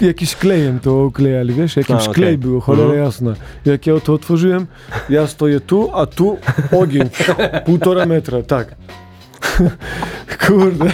[0.00, 3.04] jakiś klejem to oklejali, wiesz, jakimś A, klej było, cholera Mhm.
[3.04, 3.34] jasna.
[3.64, 4.66] Jak ja to otworzyłem,
[5.08, 6.36] ja stoję tu, a tu
[6.80, 7.08] ogień,
[7.66, 8.74] półtora metra, tak.
[10.46, 10.90] kurde.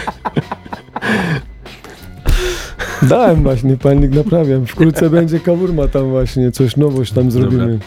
[3.03, 4.67] Dałem właśnie, palnik naprawiam.
[4.67, 7.79] Wkrótce będzie kawurma tam właśnie, coś nowość tam zrobimy.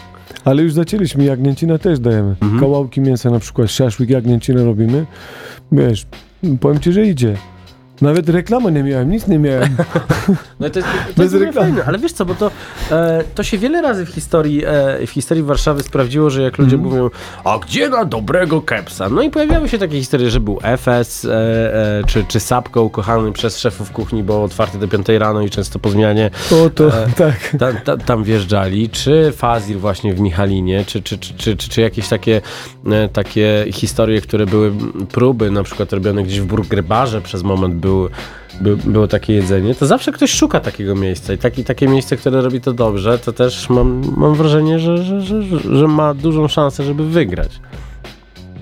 [0.48, 2.36] Ale już zaczęliśmy, jagnięcina też dajemy.
[2.42, 2.60] Mhm.
[2.60, 5.06] Kawałki mięsa na przykład, szaszłyk, jagnięcinę robimy.
[5.72, 6.06] Wiesz,
[6.60, 7.36] powiem ci, że idzie.
[8.02, 9.76] Nawet reklamy nie miałem, nic nie miałem.
[10.60, 12.50] No to jest, to jest fajne, ale wiesz co, bo to,
[12.90, 16.76] e, to się wiele razy w historii, e, w historii Warszawy sprawdziło, że jak ludzie
[16.76, 16.92] Mhm.
[16.94, 17.10] mówią,
[17.44, 19.08] a gdzie na dobrego kepsa?
[19.08, 21.30] No i pojawiały się takie historie, że był FS, e,
[22.00, 25.78] e, czy, czy Sapko ukochany przez szefów kuchni, bo otwarty do 5 rano i często
[25.78, 26.30] po zmianie
[26.64, 27.56] O to, E, tak.
[27.58, 31.80] tam, tam, tam wjeżdżali, czy Fazir właśnie w Michalinie, czy, czy, czy, czy, czy, czy
[31.80, 32.40] jakieś takie,
[32.86, 37.74] e, takie historie, które były mm, próby, na przykład robione gdzieś w Burgerbarze przez moment
[37.88, 38.08] był,
[38.60, 42.40] by, było takie jedzenie, to zawsze ktoś szuka takiego miejsca i taki, takie miejsce, które
[42.40, 45.42] robi to dobrze, to też mam, mam wrażenie, że, że, że,
[45.76, 47.60] że ma dużą szansę, żeby wygrać.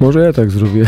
[0.01, 0.85] Może ja tak zrobię.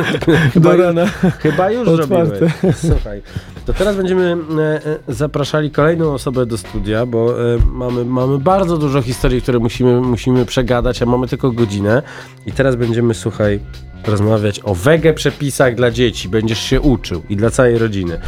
[0.56, 1.06] Do już- rana.
[1.38, 2.26] Chyba już Otwarte.
[2.38, 2.76] zrobiłeś.
[2.76, 3.22] Słuchaj,
[3.66, 8.76] to teraz będziemy e, e, zapraszali kolejną osobę do studia, bo e, mamy, mamy bardzo
[8.78, 12.02] dużo historii, które musimy, musimy przegadać, a mamy tylko godzinę.
[12.46, 13.60] I teraz będziemy, słuchaj,
[14.06, 16.28] rozmawiać o wege przepisach dla dzieci.
[16.28, 18.20] Będziesz się uczył i dla całej rodziny.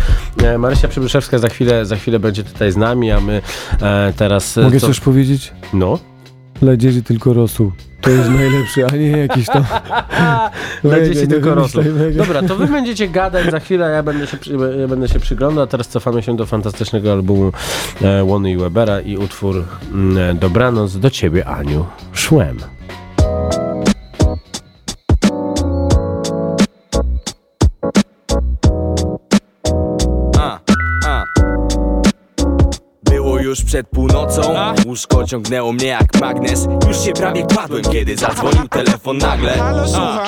[0.42, 3.42] E, Marysia Przybyszewska za chwilę, za chwilę będzie tutaj z nami, a my
[3.82, 4.58] e, teraz...
[4.58, 5.52] e, Mogę co- coś powiedzieć?
[5.72, 5.98] No.
[6.62, 7.72] Dla dzieci tylko rosół.
[8.00, 9.64] To jest najlepsze, a nie jakiś tam...
[10.84, 12.16] Dla dzieci tylko wege.
[12.16, 14.38] Dobra, to wy będziecie gadać za chwilę, a ja będę się,
[14.80, 15.64] ja będę się przyglądał.
[15.64, 17.52] A teraz cofamy się do fantastycznego albumu
[18.02, 21.86] e, Łony i Webera i utwór mm, Dobranoc do ciebie, Aniu.
[22.12, 22.58] Szłem.
[33.68, 34.42] Przed północą.
[34.86, 36.68] Łóżko ciągnęło mnie jak magnes.
[36.88, 39.52] Już się prawie kładłem, kiedy zadzwonił telefon nagle.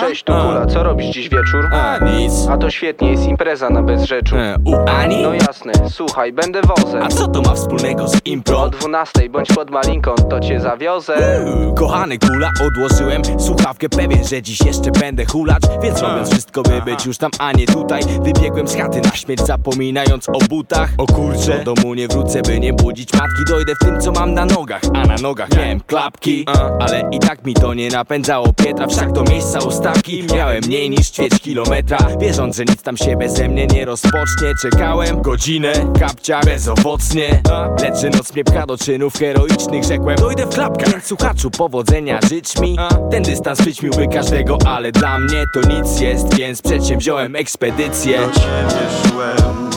[0.00, 1.68] Cześć, tu Kula, co robisz dziś wieczór?
[1.72, 2.32] A, nic.
[2.50, 4.36] A to świetnie, jest impreza na Bezrzeczu.
[4.36, 5.22] E, U Ani?
[5.22, 7.02] No jasne, słuchaj, będę wozem.
[7.02, 8.70] A co to ma wspólnego z O impro?
[8.70, 11.44] 12 bądź pod malinką, to cię zawiozę.
[11.44, 16.82] Uuu, Kochany kula, odłożyłem słuchawkę pewien, że dziś jeszcze będę hulać Więc robiąc wszystko by
[16.82, 20.90] być już tam, a nie tutaj Wybiegłem z chaty na śmierć zapominając o butach.
[20.98, 24.34] O kurcze, do domu nie wrócę by nie budzić matki Dojdę w tym co mam
[24.34, 26.46] na nogach, a na nogach miałem klapki.
[26.80, 31.10] Ale i tak mi to nie napędzało Pietra, wszak do miejsca ustawki Miałem mniej niż
[31.10, 31.98] ćwierć kilometra.
[32.20, 34.54] Wierząc, że nic tam się beze mnie nie rozpocznie.
[34.62, 37.42] Czekałem godzinę, kapcia bezowocnie.
[37.82, 42.58] Lecz noc mnie pcha do czynów heroicznych Rzekłem, dojdę w klapkach Więc słuchaczu powodzenia życz
[42.60, 42.76] mi.
[43.10, 48.18] Ten dystans przyćmiłby każdego, ale dla mnie to nic jest Więc przedsięwziąłem ekspedycję.
[48.18, 49.70] Do ciebie szłem,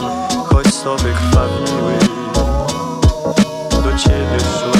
[0.46, 2.23] choć sobie krwawiły
[3.94, 4.73] Do ciebie szłem,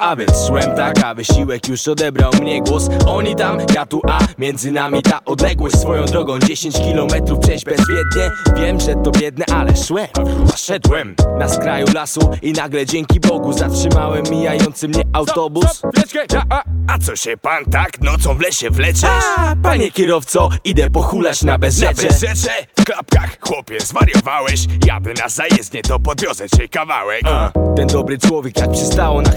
[0.00, 2.88] A więc szłem tak, a wysiłek już odebrał mnie głos.
[3.06, 6.38] Oni tam, ja tu, a między nami ta odległość Swoją drogą.
[6.38, 8.30] 10 kilometrów przejść bezwiednie.
[8.56, 10.06] Wiem, że to biedne, ale szłem,
[10.54, 15.82] a szedłem Na skraju lasu i nagle dzięki Bogu Zatrzymałem mijający mnie autobus.
[16.50, 19.24] A, a co się pan tak nocą w lesie wleczesz?
[19.36, 22.02] A, panie kierowco, idę pochulać na bezrzecze.
[22.02, 22.50] Na bezrzecze?
[22.80, 24.66] W klapkach, chłopie, zwariowałeś.
[24.86, 27.20] Jadę na zajezdnię, to podwiozę cię kawałek.
[27.24, 29.32] A, ten dobry człowiek jak przystało na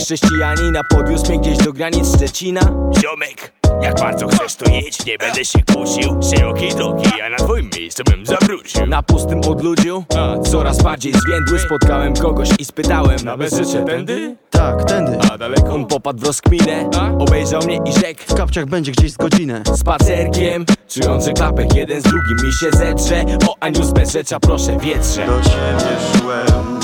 [0.53, 2.61] chrześcijanina Podwiózł mnie gdzieś do granic Szczecina
[3.01, 7.69] Ziomek, jak bardzo chcesz to jedź, nie będę się kusił Szerokiej drogi, a na twoim
[7.77, 10.03] miejscu bym zawrócił Na pustym odludziu,
[10.51, 14.35] coraz bardziej zwiędły Spotkałem kogoś i spytałem Na bezrzecze tędy?
[14.49, 15.17] Tak, tędy.
[15.31, 15.73] A daleko?
[15.73, 16.89] On popadł w rozkminę,
[17.19, 19.63] obejrzał mnie i rzekł W kapciach będzie gdzieś z godzinę.
[19.75, 24.77] Spacerkiem, czując, że klapek jeden z drugim mi się zetrze O Aniu z bezrzecza, proszę
[24.79, 26.79] wietrze Do ciebie szłem,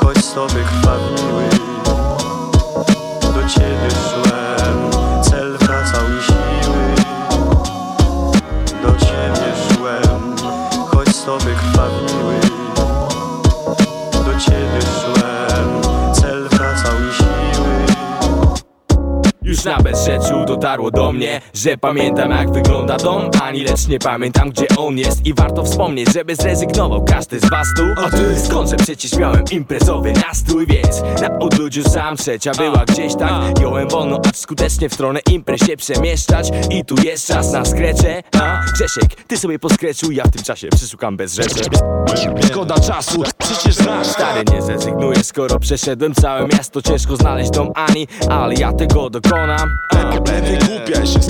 [0.00, 1.57] choć sobie krwawiły
[3.48, 4.27] Do ciebie szłem,
[19.58, 24.50] Już na bezrzeczu dotarło do mnie Że pamiętam jak wygląda dom Ani lecz nie pamiętam
[24.50, 25.26] gdzie on jest.
[25.26, 27.82] I warto wspomnieć, żeby zrezygnował każdy z was tu.
[28.04, 28.40] A ty?
[28.40, 33.60] Skąd, że przecież miałem imprezowy nastrój Więc na odludziu sam trzecia była gdzieś tak.
[33.60, 36.50] Jąłem wolno, acz skutecznie w stronę imprez się przemieszczać.
[36.70, 38.22] I tu jest czas na skrecze.
[38.40, 41.64] A Grzesiek, ty sobie poskreczuj, ja w tym czasie przeszukam bezrzecze
[42.46, 46.82] Szkoda czasu, przecież znasz Stary nie zrezygnuję, skoro przeszedłem całe miasto.
[46.82, 51.20] Ciężko znaleźć dom Ani, ale ja tego dokonam Wygłupiaj się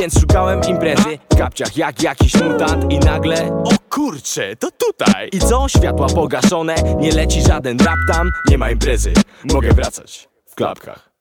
[0.00, 5.28] Więc szukałem imprezy w kapciach jak jakiś mutant I nagle, o kurcze, to tutaj.
[5.32, 5.68] I co?
[5.68, 9.12] Światła pogaszone, nie leci żaden rap tam Nie ma imprezy,
[9.44, 11.12] mogę wracać w klapkach.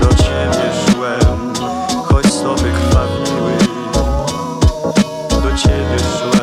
[0.00, 1.52] Do ciebie szłem,
[2.04, 3.52] choć sobie krwawiły.
[5.30, 6.37] Do ciebie szłem,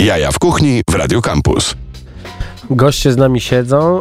[0.00, 1.74] Jaja w kuchni w Radio Campus.
[2.70, 4.00] Goście z nami siedzą,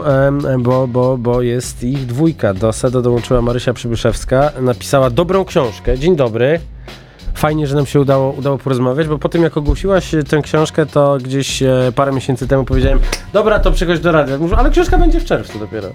[0.60, 2.54] bo, bo, bo jest ich dwójka.
[2.54, 6.00] Do SEDO dołączyła Marysia Przybyszewska, napisała dobrą książkę.
[6.00, 6.60] Dzień dobry.
[7.36, 10.86] Fajnie, że nam się udało, udało porozmawiać, bo po tym jak ogłosiłaś e, tę książkę,
[10.86, 13.00] to gdzieś e, parę miesięcy temu powiedziałem,
[13.34, 14.38] dobra, to przychodź do radia.
[14.38, 15.88] Mówię, ale książka będzie w czerwcu dopiero.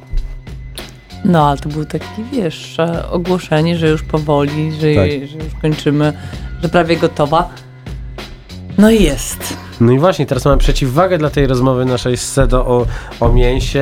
[1.24, 5.28] No, ale to był taki, wiesz, e, ogłoszenie, że już powoli, że, Tak.
[5.28, 6.12] że już kończymy,
[6.62, 7.48] że prawie gotowa.
[8.78, 9.56] No i jest.
[9.80, 12.86] No i właśnie, teraz mamy przeciwwagę dla tej rozmowy naszej z SEDO o,
[13.20, 13.80] o mięsie,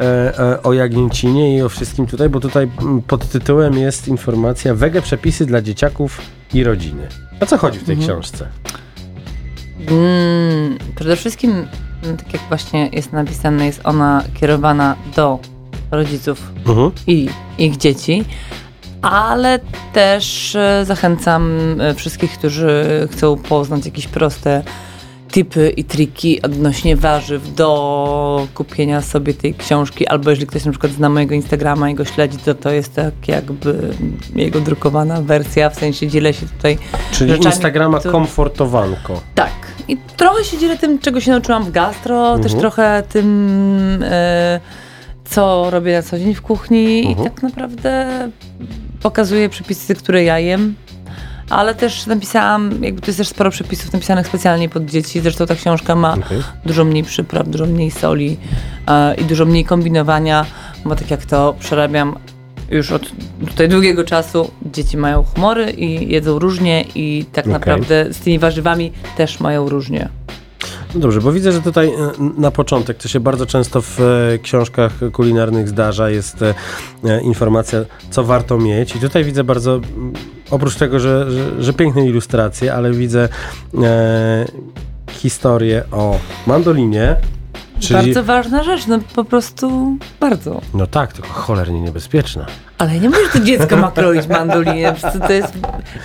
[0.00, 2.70] e, e, o jagnięcinie i o wszystkim tutaj, bo tutaj
[3.06, 6.20] pod tytułem jest informacja Wege przepisy dla dzieciaków
[6.54, 7.08] i rodziny.
[7.40, 8.10] O co chodzi w tej Mhm.
[8.10, 8.48] książce?
[9.90, 11.50] Mm, przede wszystkim,
[12.04, 15.38] mm, tak jak właśnie jest napisane, jest ona kierowana do
[15.90, 16.90] rodziców Mhm.
[17.06, 18.24] i ich dzieci,
[19.02, 19.58] ale
[19.92, 24.62] też e, zachęcam e, wszystkich, którzy chcą poznać jakieś proste
[25.32, 30.92] tipy i triki odnośnie warzyw do kupienia sobie tej książki, albo jeżeli ktoś na przykład
[30.92, 33.90] zna mojego Instagrama i go śledzi, to to jest tak jakby
[34.34, 36.78] jego drukowana wersja, w sensie dzielę się tutaj
[37.12, 39.20] Czyli rzeczami, Instagrama które- komfortowanko.
[39.34, 39.50] tak.
[39.88, 42.42] I trochę się dzielę tym, czego się nauczyłam w gastro, Mhm.
[42.42, 44.60] też trochę tym, e,
[45.24, 47.30] co robię na co dzień w kuchni i Mhm.
[47.30, 48.08] tak naprawdę
[49.02, 50.74] pokazuję przepisy, które ja jem.
[51.50, 55.20] Ale też napisałam, jakby to jest też sporo przepisów napisanych specjalnie pod dzieci.
[55.20, 56.42] Zresztą ta książka ma Okej.
[56.66, 58.36] dużo mniej przypraw, dużo mniej soli
[58.86, 60.46] e, i dużo mniej kombinowania,
[60.84, 62.16] bo tak jak to przerabiam
[62.70, 63.02] już od
[63.46, 67.52] tutaj długiego czasu, dzieci mają humory i jedzą różnie i tak Okej.
[67.52, 70.08] naprawdę z tymi warzywami też mają różnie.
[70.94, 74.38] No dobrze, bo widzę, że tutaj e, na początek, to się bardzo często w e,
[74.38, 77.80] książkach kulinarnych zdarza, jest e, informacja,
[78.10, 78.96] co warto mieć.
[78.96, 79.80] I tutaj widzę bardzo,
[80.50, 83.28] oprócz tego, że, że, że piękne ilustracje, ale widzę
[83.82, 84.46] e,
[85.10, 87.16] historię o mandolinie.
[87.80, 90.60] Czyli, Bardzo ważna rzecz, no po prostu bardzo.
[90.74, 92.46] No tak, tylko cholernie niebezpieczna.
[92.78, 94.94] Ale nie mówisz, że to dziecko ma kroić mandolinę,
[95.26, 95.52] to jest,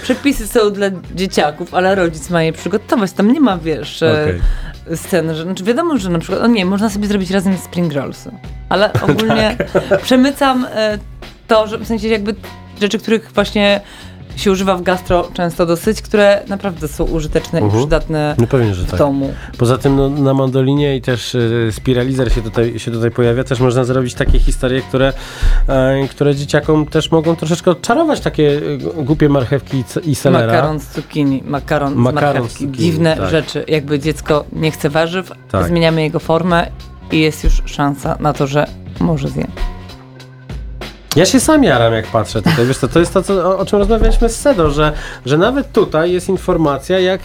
[0.03, 4.39] przepisy są dla dzieciaków, ale rodzic ma je przygotować, tam nie ma, wiesz, okay.
[4.95, 8.31] Scen, że, znaczy wiadomo, że na przykład, o nie, można sobie zrobić razem spring rollsy,
[8.69, 9.57] ale ogólnie
[10.03, 10.97] przemycam e,
[11.47, 12.35] to, że w sensie jakby
[12.81, 13.81] rzeczy, których właśnie
[14.35, 17.81] się używa w gastro często dosyć, które naprawdę są użyteczne i Mhm.
[17.83, 18.99] przydatne No pewnie, że w tak.
[18.99, 19.33] domu.
[19.57, 23.59] Poza tym no, na mandolinie i też y, spiralizer się tutaj, się tutaj pojawia, też
[23.59, 25.13] można zrobić takie historie, które,
[25.67, 30.47] e, które dzieciakom też mogą troszeczkę odczarować takie y, głupie marchewki i, selera.
[30.47, 32.65] Makaron z cukinii, makaron, Makaron z z marchewki.
[32.65, 33.29] cukinii, Dziwne tak.
[33.29, 33.65] rzeczy.
[33.67, 35.67] Jakby dziecko nie chce warzyw, Tak.
[35.67, 36.67] zmieniamy jego formę
[37.11, 38.67] i jest już szansa na to, że
[38.99, 39.47] może zje.
[41.15, 42.65] Ja się sam jaram, jak patrzę tutaj.
[42.65, 44.93] Wiesz co, to jest to, co, o, o czym rozmawialiśmy z Sedo, że,
[45.25, 47.21] że nawet tutaj jest informacja, jak,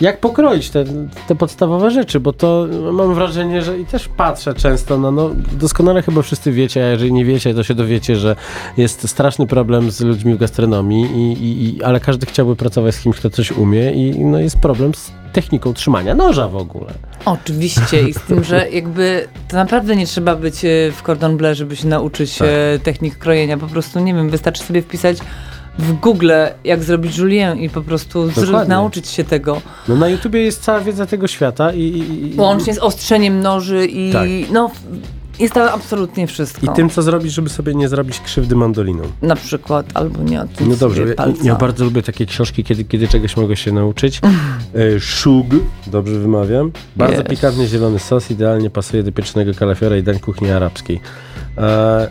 [0.00, 0.84] jak pokroić te,
[1.28, 6.02] te podstawowe rzeczy, bo to mam wrażenie, że i też patrzę często na, no doskonale
[6.02, 8.36] chyba wszyscy wiecie, a jeżeli nie wiecie, to się dowiecie, że
[8.76, 13.00] jest straszny problem z ludźmi w gastronomii, i, i, i, ale każdy chciałby pracować z
[13.00, 16.92] kimś, kto coś umie i no jest problem z techniką trzymania noża w ogóle.
[17.24, 21.54] Oczywiście i z tym, że jakby to naprawdę nie trzeba być e, w cordon bleu,
[21.54, 22.48] żeby się nauczyć Tak.
[22.48, 23.58] e, technik krojenia.
[23.58, 25.18] Po prostu, nie wiem, wystarczy sobie wpisać
[25.78, 26.30] w Google,
[26.64, 29.62] jak zrobić julienne i po prostu zr- nauczyć się tego.
[29.88, 31.80] No na YouTubie jest cała wiedza tego świata i...
[31.80, 34.28] i, i Łącznie z ostrzeniem noży i Tak.
[34.52, 34.70] no,
[35.38, 36.72] jest tam absolutnie wszystko.
[36.72, 39.02] I tym, co zrobić, żeby sobie nie zrobić krzywdy mandoliną.
[39.22, 43.08] Na przykład, albo nie odciąć No dobrze, ja, ja bardzo lubię takie książki, kiedy, kiedy
[43.08, 44.20] czegoś mogę się nauczyć.
[44.96, 45.46] E, Szug,
[45.86, 46.72] dobrze wymawiam.
[46.96, 47.28] Bardzo Yes.
[47.28, 51.00] pikantny zielony sos, idealnie pasuje do pieczonego kalafiora i dań kuchni arabskiej.
[51.58, 52.08] E,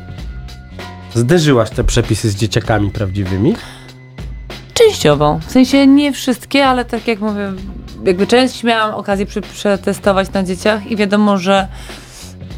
[1.15, 3.55] zderzyłaś te przepisy z dzieciakami prawdziwymi?
[4.73, 5.39] Częściowo.
[5.47, 7.51] W sensie nie wszystkie, ale tak jak mówię,
[8.05, 11.67] jakby część miałam okazję przetestować na dzieciach i wiadomo, że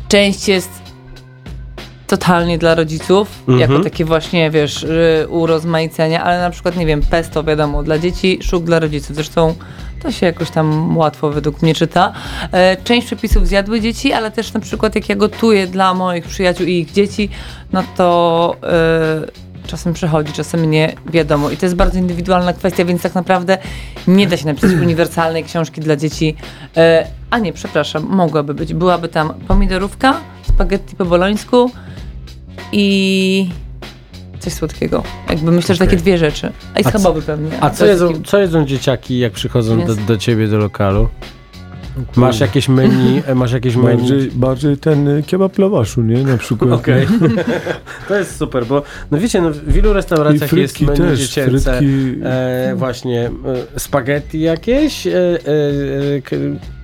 [0.09, 0.69] część jest
[2.07, 3.59] totalnie dla rodziców, Mhm.
[3.71, 8.39] jako takie właśnie, wiesz, y, urozmaicenia, ale na przykład, nie wiem, pesto wiadomo, dla dzieci,
[8.41, 9.15] szuk dla rodziców.
[9.15, 9.55] Zresztą
[10.03, 12.13] to się jakoś tam łatwo według mnie czyta.
[12.51, 16.67] E, Część przepisów zjadły dzieci, ale też na przykład jak ja gotuję dla moich przyjaciół
[16.67, 17.29] i ich dzieci,
[17.73, 21.49] no to e, czasem przechodzi, czasem nie wiadomo.
[21.49, 23.57] I to jest bardzo indywidualna kwestia, więc tak naprawdę
[24.07, 26.35] nie da się napisać uniwersalnej książki dla dzieci.
[26.77, 28.73] E, A nie, przepraszam, mogłaby być.
[28.73, 31.71] Byłaby tam pomidorówka, spaghetti po bolońsku
[32.71, 33.49] i
[34.39, 35.03] coś słodkiego.
[35.29, 36.51] Jakby myślę, że takie dwie rzeczy.
[36.73, 37.49] A i schabowy pewnie.
[37.61, 41.07] A co jedzą, taki- co jedzą dzieciaki, jak przychodzą do, do ciebie do lokalu?
[42.15, 43.21] Masz jakieś menu?
[43.35, 43.97] Masz jakieś menu?
[43.97, 46.23] Bardziej, bardziej ten y, kebab lawaszu, nie?
[46.23, 46.71] Na przykład.
[46.71, 47.07] Okej.
[48.07, 51.77] to jest super, bo no wiecie, no, w wielu restauracjach jest menu też, dziecięce.
[51.77, 51.85] frytki.
[52.23, 53.25] E, właśnie
[53.75, 55.35] e, spaghetti jakieś, e, e,
[56.17, 56.35] e, k-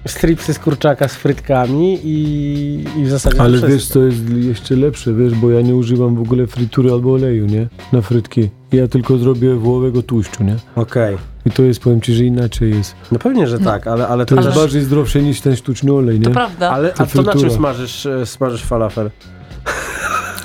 [0.08, 3.72] stripsy z kurczaka z frytkami i, i w zasadzie Ale wszystko.
[3.74, 7.46] wiesz, co jest jeszcze lepsze, wiesz, bo ja nie używam w ogóle fritury albo oleju,
[7.46, 7.68] nie?
[7.94, 8.50] Na frytki.
[8.72, 10.56] Ja tylko zrobię wołowego tłuszczu, nie?
[10.76, 11.18] Okej.
[11.46, 12.96] I to jest, powiem ci, że inaczej jest.
[13.12, 14.58] No pewnie, że tak, ale, ale To to jest też...
[14.64, 16.26] bardziej zdrowsze niż ten sztuczny olej, nie?
[16.26, 16.72] To prawda.
[16.72, 19.10] Ale a to na czym smażysz, e, smażysz falafel?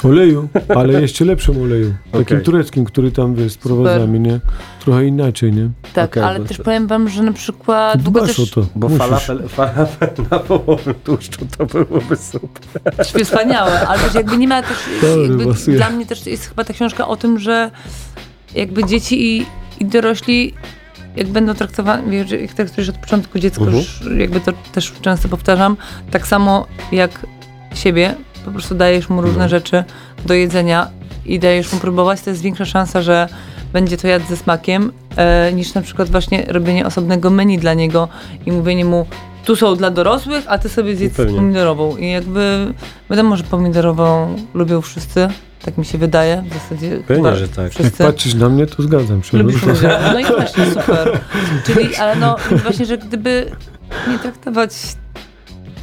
[0.05, 1.95] Oleju, ale jeszcze lepszym oleju.
[2.13, 4.41] Takim tureckim, który tam, wiesz, sprowadzamy, nie?
[4.85, 5.71] Trochę inaczej, nie?
[5.95, 8.67] Tak, Okej, ale też to- powiem wam, że na przykład długo Dbasz też o to.
[8.75, 8.99] Bo musisz.
[9.07, 12.95] falafel, falafel na połowę tłuszczu to byłoby super.
[13.25, 17.09] wspaniałe, ale też jakby nie ma też, Dobry, dla mnie też jest chyba ta książka
[17.09, 17.71] o tym, że
[18.55, 19.47] jakby dzieci i,
[19.81, 20.55] i dorośli
[21.17, 23.79] jak będą traktowani, wiesz, jak traktujesz od początku dziecko, Mhm.
[23.79, 25.77] już jakby to też często powtarzam,
[26.11, 27.27] tak samo jak
[27.75, 28.15] siebie,
[28.45, 29.49] po prostu dajesz mu różne No.
[29.49, 29.85] rzeczy
[30.27, 30.89] do jedzenia
[31.27, 33.29] i dajesz mu próbować, to jest większa szansa, że
[33.73, 38.09] będzie to jadł ze smakiem, e, niż na przykład właśnie robienie osobnego menu dla niego
[38.47, 39.07] i mówienie mu
[39.45, 41.37] tu są dla dorosłych, a ty sobie zjedz Pewnie.
[41.37, 41.97] pomidorową.
[41.97, 42.75] I jakby
[43.11, 45.29] wiadomo, że pomidorową lubią wszyscy,
[45.65, 46.91] tak mi się wydaje w zasadzie.
[46.91, 47.65] Pewnie, chyba że tak.
[47.65, 48.05] Jak Wszyscy.
[48.05, 49.39] patrzysz na mnie, to zgadzam się.
[49.39, 50.05] Lubisz No pomidorową.
[50.13, 51.21] No i właśnie, super.
[51.67, 53.51] Czyli, ale no właśnie, że gdyby
[54.11, 54.73] nie traktować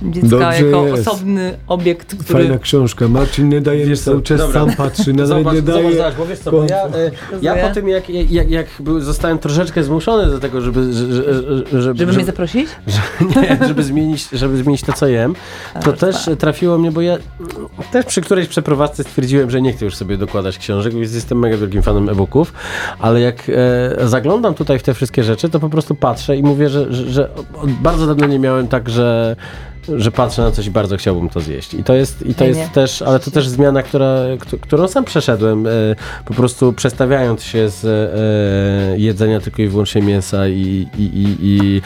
[0.01, 1.07] dziecka Dobrze jako jest.
[1.07, 2.39] osobny obiekt, który...
[2.43, 3.07] Fajna książka.
[3.07, 4.59] Marcin nie daje mi cały czas, dobra.
[4.61, 5.81] sam patrzy, nawet Zobacz, nie daje...
[5.83, 8.99] zobacz, zobacz, bo wiesz co, bo ja, e, ja po tym jak, jak, jak był,
[8.99, 10.93] zostałem troszeczkę zmuszony do tego, żeby...
[10.93, 12.69] że- że- że- Żeby, Żeby mnie zaprosić?
[12.87, 15.35] że, nie, żeby zmienić, żeby zmienić to, co jem,
[15.83, 17.17] to też trafiło mnie, bo ja
[17.91, 21.57] też przy którejś przeprowadzce stwierdziłem, że nie chcę już sobie dokładać książek, więc jestem mega
[21.57, 22.53] wielkim fanem e-booków,
[22.99, 26.69] ale jak e, zaglądam tutaj w te wszystkie rzeczy, to po prostu patrzę i mówię,
[26.69, 27.29] że, że, że
[27.81, 29.35] bardzo dawno nie miałem tak, że
[29.95, 31.73] że patrzę na coś i bardzo chciałbym to zjeść.
[31.73, 32.67] I to jest, i to jest nie.
[32.67, 35.71] też, ale to też zmiana, która, któ- którą sam przeszedłem, e,
[36.25, 41.81] po prostu przestawiając się z e, jedzenia tylko i wyłącznie mięsa i, i, i, i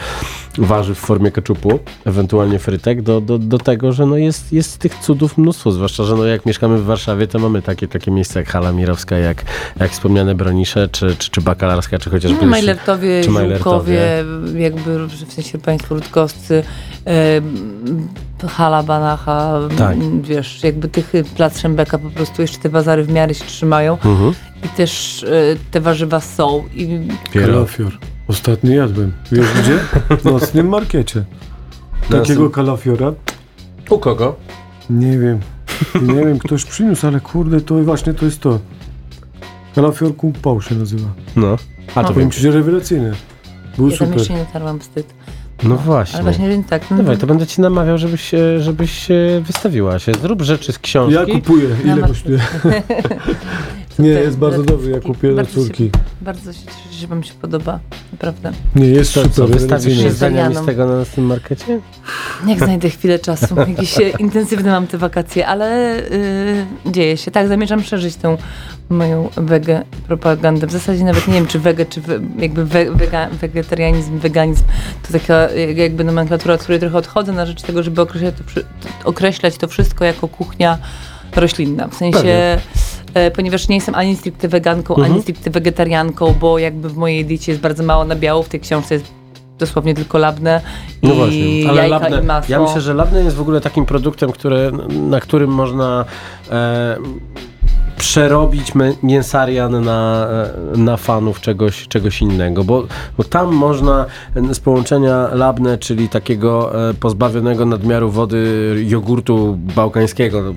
[0.58, 4.94] warzyw w formie keczupu, ewentualnie frytek, do, do, do tego, że no jest, jest tych
[4.98, 8.48] cudów mnóstwo, zwłaszcza, że no jak mieszkamy w Warszawie, to mamy takie, takie miejsca jak
[8.48, 9.44] Hala Mirowska, jak,
[9.80, 12.38] jak wspomniane Bronisze, czy, czy, czy Bakalarska, czy chociażby...
[12.42, 14.24] No, Majlertowie, czy Żółkowie,
[14.56, 16.62] jakby w sensie Państwo Ludkowscy,
[17.06, 17.40] e,
[18.48, 19.96] Hala Banacha, Tak.
[20.22, 23.92] wiesz, jakby tych y, plac Szembeka po prostu jeszcze te bazary w miarę się trzymają
[23.92, 24.32] Mhm.
[24.64, 27.92] i też e, te warzywa są i Kalafior.
[28.28, 29.12] Ostatnio jadłem.
[29.32, 29.78] Wiesz gdzie?
[30.16, 31.24] W nocnym markecie.
[32.10, 33.12] Takiego kalafiora.
[33.90, 34.36] U kogo?
[34.90, 35.40] Nie wiem.
[36.02, 38.58] Nie wiem, ktoś przyniósł, ale kurde, to właśnie to jest to.
[39.74, 41.08] Kalafior Kung Pao się nazywa.
[41.36, 41.56] No.
[41.94, 42.30] A to Powiem wiem.
[42.30, 43.12] ci, że rewelacyjny.
[43.76, 44.18] Był ja super.
[44.18, 45.14] jeszcze nie dotarłam wstyd.
[45.62, 46.14] No właśnie.
[46.20, 46.90] Ale właśnie, tak.
[46.90, 49.08] no, Dawaj, to będę ci namawiał, żebyś, się- żebyś
[49.40, 50.12] wystawiła się.
[50.14, 51.14] Zrób rzeczy z książki.
[51.14, 51.68] Ja kupuję.
[51.84, 52.38] Ile kosztuje?
[54.02, 54.90] Nie, jest bardzo dobry.
[54.90, 55.90] Ja kupię dla bardzo się- córki.
[56.20, 57.78] Bardzo się cieszę, że wam się podoba.
[58.12, 58.52] Naprawdę.
[58.76, 59.34] Nie, jest To super.
[59.36, 61.80] co, wystawisz się zdaniami z tego na naszym markecie?
[62.46, 63.54] Jak znajdę chwilę czasu.
[63.68, 67.30] Jakieś intensywne mam te wakacje, ale y, dzieje się.
[67.30, 68.36] Tak, zamierzam szerzyć tą
[68.88, 70.66] moją wege propagandę.
[70.66, 74.62] W zasadzie nawet nie wiem, czy wege, czy we, jakby we, wega, wegetarianizm, weganizm
[75.06, 78.60] to taka jak- jakby nomenklatura, od której trochę odchodzę na rzecz tego, żeby określać to,
[79.04, 80.78] określać to wszystko jako kuchnia
[81.36, 81.88] roślinna.
[81.88, 82.58] W sensie, Pewnie.
[83.14, 85.12] E, ponieważ nie jestem ani stricte weganką, Mhm.
[85.12, 88.94] ani stricte wegetarianką, bo jakby w mojej diecie jest bardzo mało nabiału, w tej książce
[88.94, 89.06] jest
[89.58, 90.60] dosłownie tylko labne
[91.02, 92.52] No i właśnie, ale jajka labne, i masło.
[92.52, 94.72] ja myślę, że labne jest w ogóle takim produktem, który,
[95.08, 96.04] na którym można
[96.50, 96.96] e,
[97.96, 100.28] przerobić mięsarian na,
[100.74, 102.86] e, na fanów czegoś, czegoś innego, bo,
[103.16, 104.06] bo tam można
[104.50, 110.54] e, z połączenia labne, czyli takiego e, pozbawionego nadmiaru wody jogurtu bałkańskiego, no,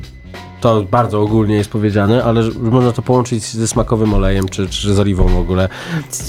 [0.64, 5.00] to bardzo ogólnie jest powiedziane, ale można to połączyć ze smakowym olejem, czy, czy z
[5.00, 5.70] oliwą w ogóle.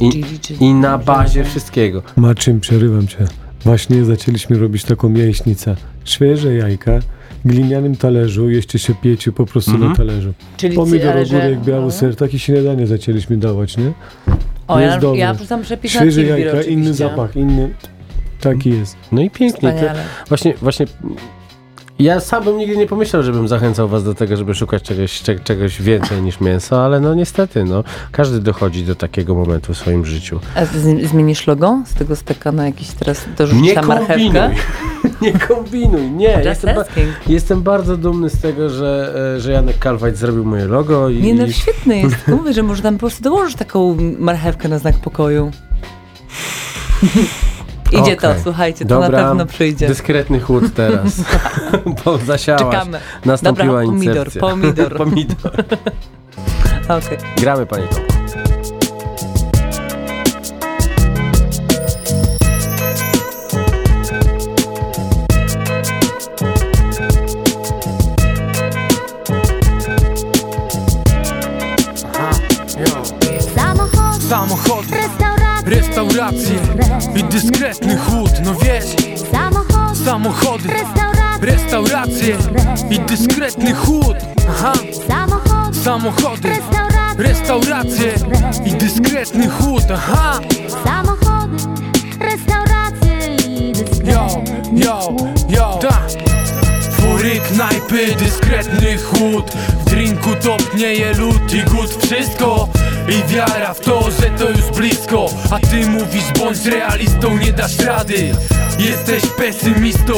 [0.00, 0.24] I,
[0.60, 2.02] i na bazie wszystkiego.
[2.16, 3.18] Marcin, przerywam cię.
[3.64, 5.76] Właśnie zaczęliśmy robić taką mięśnicę.
[6.04, 7.00] Świeże jajka,
[7.44, 9.90] w glinianym talerzu, jeszcze się pieci po prostu Mhm.
[9.90, 10.32] na talerzu.
[10.56, 13.92] Czyli Pomidor, ogórek, biały ser, takie śniadanie zaczęliśmy dawać, nie?
[14.68, 15.18] O, Jest ja, dobre.
[15.18, 16.94] ja wrzucam przepis na Świeże jajka, inny oczywiście.
[16.94, 17.74] zapach, inny...
[18.40, 18.96] Taki jest.
[19.12, 19.94] No i pięknie.
[20.28, 20.86] Właśnie, właśnie
[21.98, 25.38] ja sam bym nigdy nie pomyślał, żebym zachęcał was do tego, żeby szukać czegoś, cze,
[25.38, 30.06] czegoś więcej niż mięso, ale no niestety, no, każdy dochodzi do takiego momentu w swoim
[30.06, 30.40] życiu.
[30.54, 34.50] A z, zmienisz logo z tego steka na jakiś teraz dorzucisz tam marchewkę?
[35.22, 36.42] nie kombinuj, nie.
[36.44, 36.84] Jestem, ba-
[37.26, 41.22] jestem bardzo dumny z tego, że, e, że Janek Kalwajt zrobił moje logo i...
[41.22, 42.28] Nie no, świetny jest.
[42.38, 45.50] Mówię, że może tam po prostu dołożysz taką marchewkę na znak pokoju.
[48.00, 48.42] Idzie to, Okej.
[48.42, 49.86] słuchajcie, to Dobra, na pewno przyjdzie.
[49.86, 51.20] Dyskretny chłód teraz,
[52.04, 52.62] bo zasiałaś.
[52.64, 53.00] Czekamy.
[53.24, 54.96] Nastąpiła Dobra, pomidor, pomidor.
[55.04, 55.64] pomidor.
[56.88, 57.18] Okej.
[57.36, 58.13] Gramy, panie Tomku.
[76.04, 76.58] Restauracje,
[77.16, 78.84] i dyskretny chłód, no wiesz.
[80.04, 80.68] Samochody,
[81.40, 82.36] restauracje,
[82.90, 84.16] i dyskretny chłód.
[84.50, 84.72] Aha,
[85.84, 86.48] samochody,
[87.18, 88.14] restauracje,
[88.64, 89.84] i dyskretny chłód.
[89.94, 90.40] Aha,
[90.84, 91.56] samochody,
[92.20, 93.72] restauracje i
[94.04, 94.42] yo,
[94.72, 95.16] dyskretny yo,
[95.48, 96.00] yo Ta
[96.90, 99.50] Fury, knajpy, dyskretny chłód.
[99.50, 101.90] W drinku topnieje lód i głód.
[102.02, 102.68] Wszystko
[103.08, 105.26] i wiara w to, że to już blisko.
[105.50, 108.32] A ty mówisz bądź realistą, nie dasz rady.
[108.78, 110.12] Jesteś pesymistą,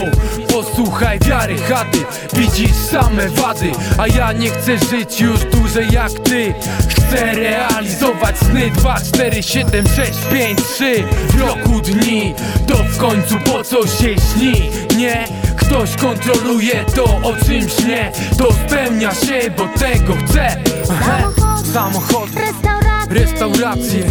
[0.49, 1.99] posłuchaj wiary chady
[2.33, 6.55] Widzisz same wady, a ja nie chcę żyć już dłużej jak ty.
[6.89, 12.35] Chcę realizować sny 2, 4, 7, 6, 5, 3 W roku dni,
[12.67, 14.71] to w końcu po co się śni?
[14.97, 15.25] Nie,
[15.57, 20.57] ktoś kontroluje to o czym śnię To spełnia się, bo tego chcę.
[20.85, 21.46] Samochody,
[21.77, 24.05] Samochody, restauracje, restauracje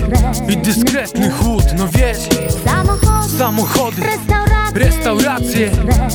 [0.50, 2.18] i dyskretny chłód, no wiesz.
[2.66, 5.72] Samochody, Samochody, restauracje, restauracje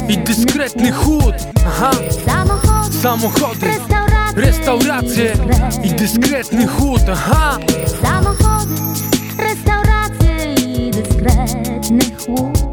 [0.08, 1.34] i dyskretny chłód.
[1.66, 1.90] Aha,
[2.26, 5.32] Samochody, samochody, restauracje, restauracje
[5.82, 7.02] i dyskretny chłód.
[7.12, 7.58] Aha,
[8.02, 8.74] samochody,
[9.38, 12.69] restauracje i dyskretny chłód.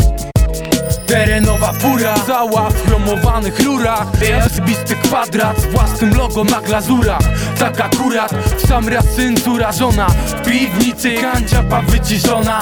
[1.07, 2.15] Terenowa fura.
[2.27, 4.07] Cała w chromowanych rurach.
[4.51, 7.21] Zbisty kwadrat z własnym logo na glazurach.
[7.59, 9.35] Tak akurat w sam raz syn
[9.71, 10.07] żona.
[10.07, 12.61] W piwnicy kanciapa wyciszona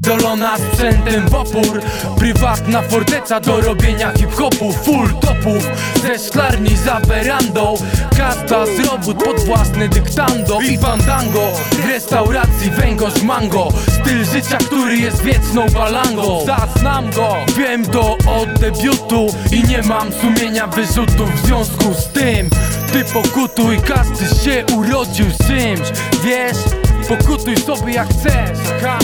[0.00, 1.82] Dolona sprzętem w opór
[2.18, 5.68] Prywatna forteca do robienia hip-hopu Full topów.
[6.02, 7.74] Ze szklarni za werandą.
[8.16, 10.60] Kasta z robót pod własne dyktando.
[10.60, 13.68] I fandango w restauracji węgorz mango.
[13.88, 16.46] Styl życia, który jest wieczną balangą.
[16.46, 22.50] Zaznam go, wiem to od debiutu I nie mam sumienia wyrzutów w związku z tym.
[22.92, 25.88] Ty pokutuj, każdy się urodził z czymś.
[26.24, 26.58] Wiesz,
[27.08, 28.58] pokutuj sobie jak chcesz.
[28.82, 28.98] Ha.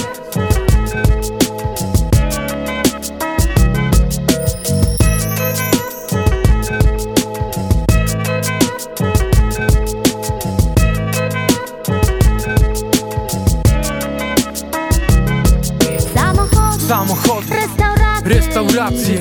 [16.95, 19.19] Samochody, restauracje, restauracje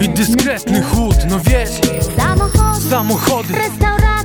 [0.00, 1.70] i dyskretny chłód No wiesz,
[2.16, 3.54] samochody, samochody,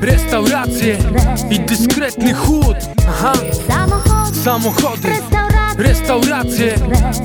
[0.02, 0.98] restauracje,
[1.50, 2.78] i dyskretny chłód.
[3.10, 3.34] Aha,
[4.44, 5.10] samochody,
[5.78, 6.76] restauracje,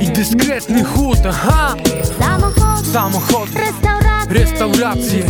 [0.01, 1.19] i dyskretny chłód.
[1.29, 1.75] Aha,
[2.93, 3.61] samochody,
[4.29, 5.23] restauracje,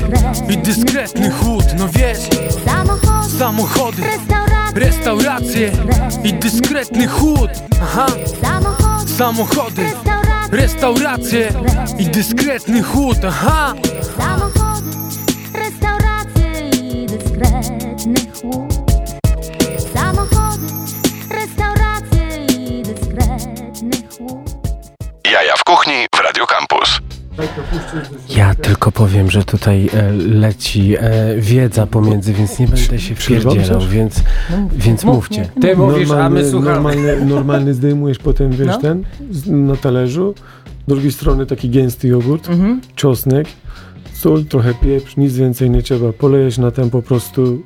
[0.49, 2.19] i dyskretny chłód No wiesz,
[3.39, 4.03] samochody,
[4.75, 5.73] restauracje,
[6.25, 7.51] i dyskretny chłód.
[7.83, 8.07] Aha,
[9.19, 9.85] samochody,
[10.53, 11.53] restauracje,
[11.99, 13.75] i dyskretny chłód Aha,
[14.19, 14.91] samochody,
[15.55, 18.73] restauracje i dyskretny chłód.
[19.95, 20.67] Samochody,
[21.31, 24.51] restauracje i dyskretny chłód.
[25.33, 27.01] Jaja w kuchni w Radio Campus.
[28.81, 34.23] Tylko powiem, że tutaj e, leci e, wiedza pomiędzy, więc nie będę się wpierdzielał, więc,
[34.73, 35.49] więc mówcie.
[35.61, 36.73] Ty mówisz, a my słuchamy.
[36.75, 38.79] Normalny, normalny zdejmujesz potem, wiesz, No.
[38.79, 40.35] ten z, na talerzu.
[40.87, 42.81] Z drugiej strony taki gęsty jogurt, Mhm.
[42.95, 43.47] czosnek,
[44.13, 46.13] sól, trochę pieprz, nic więcej nie trzeba.
[46.13, 47.63] Polejesz na ten po prostu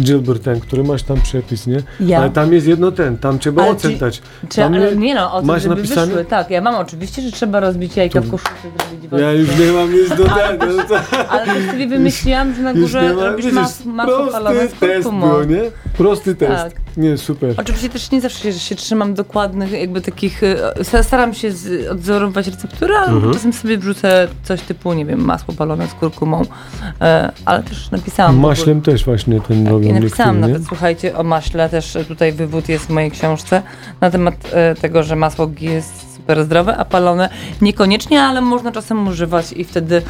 [0.00, 1.82] Gilbert ten, który masz tam przepis, nie?
[2.00, 2.18] Ja.
[2.18, 4.22] Ale tam jest jedno ten, tam trzeba Ale ocen ci- dać.
[4.48, 6.06] Czy, Tam ale nie no, o tym, masz żeby napisane?
[6.06, 6.24] wyszły.
[6.24, 9.92] Tak, ja mam oczywiście, że trzeba rozbić jajka w koszulce, zrobić Ja już nie mam
[9.92, 10.66] nic do tego.
[10.88, 10.96] no
[11.28, 15.42] Ale też sobie wymyśliłam, że na górze robisz mas, masło palone z Prosty test kurkumą.
[15.44, 15.60] nie?
[15.98, 16.62] Prosty test.
[16.62, 16.85] Tak.
[16.96, 17.54] Nie, super.
[17.56, 20.42] Oczywiście też nie zawsze się, się trzymam dokładnych, jakby takich.
[20.42, 23.32] e, sta- Staram się z, odzorować recepturę, ale Mhm.
[23.34, 26.42] czasem sobie wrzucę coś typu, nie wiem, masło palone z kurkumą.
[27.00, 28.38] E, ale też napisałam.
[28.38, 30.40] Maślem też właśnie ten robią I napisałam nie?
[30.40, 33.62] nawet, słuchajcie, o maśle też tutaj wywód jest w mojej książce
[34.00, 37.28] na temat e, tego, że masło jest super zdrowe, a palone
[37.60, 40.02] niekoniecznie, ale można czasem używać i wtedy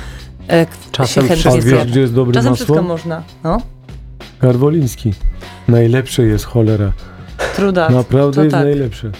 [0.49, 1.84] e, Czasem się chętnie A wiesz, zje.
[1.87, 2.64] gdzie jest dobre Czasem masło?
[2.66, 3.22] wszystko można.
[3.45, 3.61] No,
[4.41, 5.12] Garwoliński.
[5.68, 6.93] Najlepsze jest cholera.
[7.57, 7.89] truda.
[7.91, 9.12] Naprawdę to jest tak.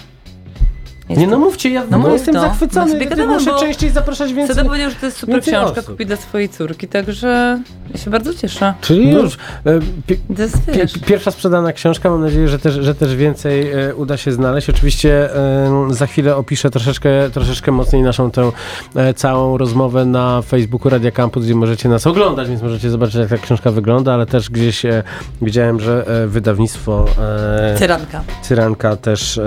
[1.09, 1.25] Najlepsze.
[1.27, 2.41] Nie no mówcie, ja No no, jestem to.
[2.41, 4.55] zachwycony, No gadamy, muszę bo- częściej zapraszać więcej.
[4.55, 5.85] Wtedy powiedział, że to jest super książka, osób.
[5.85, 7.59] kupi dla swojej córki, także
[7.93, 8.73] ja się bardzo cieszę.
[8.81, 9.19] Czyli No.
[9.21, 9.35] już.
[9.65, 13.15] E, pi- To jest, pi- wiesz, pierwsza sprzedana książka, mam nadzieję, że też, że też
[13.15, 14.69] więcej e, uda się znaleźć.
[14.69, 18.51] Oczywiście e, za chwilę opiszę troszeczkę, troszeczkę mocniej naszą tę
[18.95, 23.29] e, całą rozmowę na Facebooku Radia Campus, gdzie możecie nas oglądać, więc możecie zobaczyć, jak
[23.29, 25.03] ta książka wygląda, ale też gdzieś e,
[25.41, 28.23] widziałem, że e, wydawnictwo e, tyranka.
[28.41, 29.39] Cyranka też,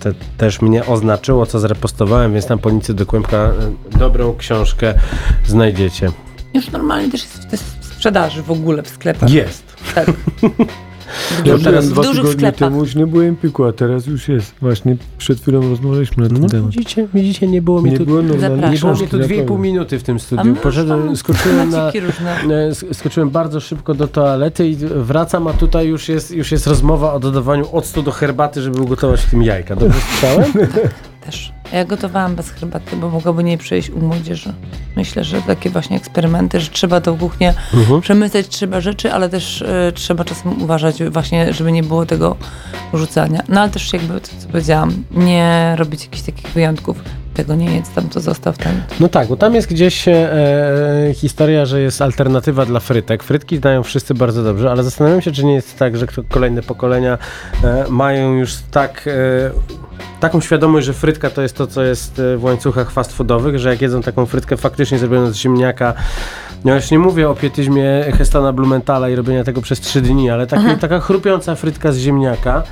[0.00, 4.94] te, też mnie oznaczyło, co zrepostowałem, więc tam po Nicy do Kłębka e, dobrą książkę
[5.46, 6.10] znajdziecie.
[6.54, 9.30] Już normalnie też jest w sprzedaży w ogóle w sklepach.
[9.30, 9.76] Jest.
[9.94, 10.06] Tak.
[11.44, 12.58] Ja byłem w dwa dużych tygodnie sklepach.
[12.58, 14.54] temu, już nie było Empiku, a teraz już jest.
[14.60, 16.70] Właśnie przed chwilą rozmawialiśmy na ten No, temat.
[16.70, 18.72] widzicie, widzicie, nie było mnie Nie tu, było Zapraszam.
[18.72, 19.62] nie było mnie tu dwie i pół naprawdę.
[19.62, 20.44] minuty w tym studiu.
[20.44, 21.92] my Poszedłem, tam skoczyłem na, e,
[22.70, 27.12] sk- skoczyłem bardzo szybko do toalety i wracam, a tutaj już jest, już jest rozmowa
[27.12, 29.76] o dodawaniu octu do herbaty, żeby ugotować w tym jajka.
[29.76, 30.52] Dobrze słyszałem?
[31.26, 31.53] Też.
[31.72, 34.52] Ja gotowałam bez herbaty, bo mogłoby nie przejść u młodzieży.
[34.96, 38.00] Myślę, że takie właśnie eksperymenty, że trzeba tą kuchnię Mhm.
[38.00, 42.36] przemyśleć, trzeba rzeczy, ale też e, trzeba czasem uważać właśnie, żeby nie było tego
[42.94, 43.42] rzucania.
[43.48, 46.96] No ale też jakby to, co powiedziałam, nie robić jakichś takich wyjątków.
[47.34, 48.72] Tego nie jedz, tam to zostaw tam.
[49.00, 50.28] No tak, bo tam jest gdzieś e,
[51.14, 53.22] historia, że jest alternatywa dla frytek.
[53.22, 57.18] Frytki znają wszyscy bardzo dobrze, ale zastanawiam się, czy nie jest tak, że kolejne pokolenia
[57.64, 59.10] e, mają już tak, e,
[60.24, 63.70] taką świadomość, że frytka to jest to, co jest e, w łańcuchach fast foodowych, że
[63.70, 65.94] jak jedzą taką frytkę faktycznie zrobioną z ziemniaka,
[66.64, 70.46] no już nie mówię o pietyzmie Hestona Blumenthala i robienia tego przez trzy dni, ale
[70.46, 72.62] taki, taka chrupiąca frytka z ziemniaka,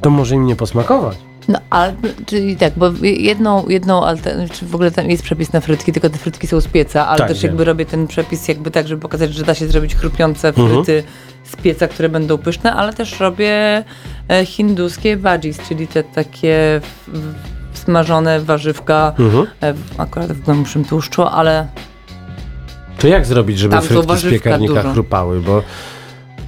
[0.00, 1.33] to może im nie posmakować.
[1.48, 1.94] No, ale,
[2.26, 6.10] czyli tak, bo jedną, jedną alter- czy w ogóle tam jest przepis na frytki, tylko
[6.10, 7.48] te frytki są z pieca, ale Tak, też wiem.
[7.50, 10.68] jakby robię ten przepis jakby tak, żeby pokazać, że da się zrobić chrupiące Mhm.
[10.68, 11.02] fryty
[11.44, 13.84] z pieca, które będą pyszne, ale też robię
[14.28, 16.80] e, hinduskie veggies, czyli te takie
[17.72, 19.46] smażone warzywka, Mhm.
[19.62, 21.66] e, akurat w głębszym tłuszczu, ale
[22.98, 24.92] To jak zrobić, żeby frytki z piekarnika dużo.
[24.92, 25.62] chrupały, bo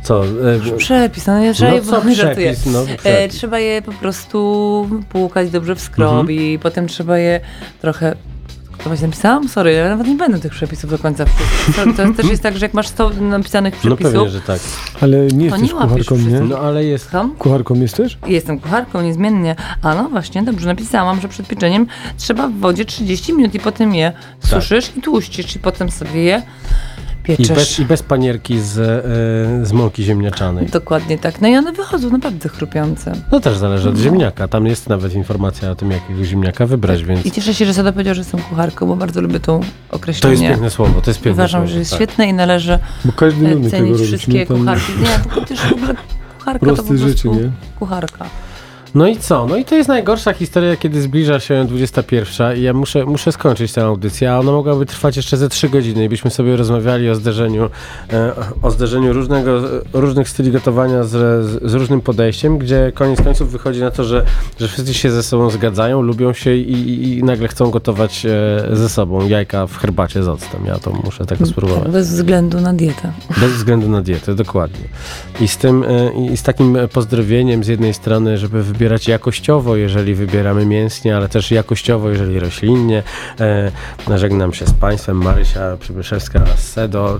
[0.06, 0.24] co?
[0.24, 2.52] E, Przepis, no nie trzeba No je, co żartuję.
[2.52, 3.28] przepis, no e.
[3.28, 6.58] Trzeba je po prostu płukać dobrze w skrobi, Mhm.
[6.60, 7.40] potem trzeba je
[7.80, 8.16] trochę
[8.78, 9.48] to właśnie napisałam?
[9.48, 11.24] Sorry, ja nawet nie będę tych przepisów do końca.
[11.76, 14.60] To, to też jest tak, że jak masz 100 napisanych no przepisów, pewnie, że tak.
[15.00, 16.40] Ale nie To jesteś nie kucharką, nie?
[16.40, 17.04] No ale jest...
[17.04, 17.34] Słucham?
[17.38, 18.18] Kucharką jesteś?
[18.26, 19.56] Jestem kucharką niezmiennie.
[19.82, 21.86] A no właśnie, dobrze napisałam, że przed pieczeniem
[22.18, 24.12] trzeba w wodzie 30 minut i potem je
[24.44, 26.42] suszysz i tłuścisz i potem sobie je
[27.28, 27.56] I pieczesz.
[27.56, 30.66] bez, I bez panierki z, e, z mąki ziemniaczanej.
[30.66, 31.40] Dokładnie tak.
[31.40, 33.12] No i one wychodzą naprawdę chrupiące.
[33.32, 34.48] No też zależy od ziemniaka.
[34.48, 37.92] Tam jest nawet informacja o tym, jakiego ziemniaka wybrać, więc I cieszę się, że Sada
[37.92, 39.66] powiedział, że jestem kucharką, bo bardzo lubię tą to
[39.96, 40.34] określenie.
[40.36, 41.00] jest piękne słowo.
[41.00, 41.98] To jest piękne Uważam, słowo, że jest tak.
[41.98, 44.06] świetne i należy Bo każdy e, tego cenić robić.
[44.08, 44.46] wszystkie nie?
[44.46, 44.92] Tam kucharki.
[45.00, 45.94] Nie, to też w ogóle
[46.38, 47.50] kucharka to po prostu rzeczy, nie?
[47.78, 48.24] kucharka.
[48.96, 49.46] No i co?
[49.46, 53.72] No i to jest najgorsza historia, kiedy zbliża się 21 i ja muszę, muszę skończyć
[53.72, 57.14] tę audycję, a ona mogłaby trwać jeszcze ze 3 godziny i byśmy sobie rozmawiali o
[57.14, 57.70] zderzeniu,
[58.12, 58.32] e,
[58.62, 59.60] o zderzeniu różnego,
[59.92, 61.10] różnych styli gotowania z,
[61.62, 64.24] z, różnym podejściem, gdzie koniec końców wychodzi na to, że,
[64.60, 68.76] że wszyscy się ze sobą zgadzają, lubią się i, i, i nagle chcą gotować e,
[68.76, 70.66] ze sobą jajka w herbacie z octem.
[70.66, 71.92] Ja to muszę tego spróbować.
[71.92, 73.12] Bez względu na dietę.
[73.40, 74.84] Bez względu na dietę, dokładnie.
[75.40, 80.14] I z tym, e, i z takim pozdrowieniem z jednej strony, żeby wybierać jakościowo, jeżeli
[80.14, 83.02] wybieramy mięsnie, ale też jakościowo, jeżeli roślinnie.
[83.40, 85.16] E, żegnam się z Państwem.
[85.16, 87.18] Marysia Przybyszewska z SEDO.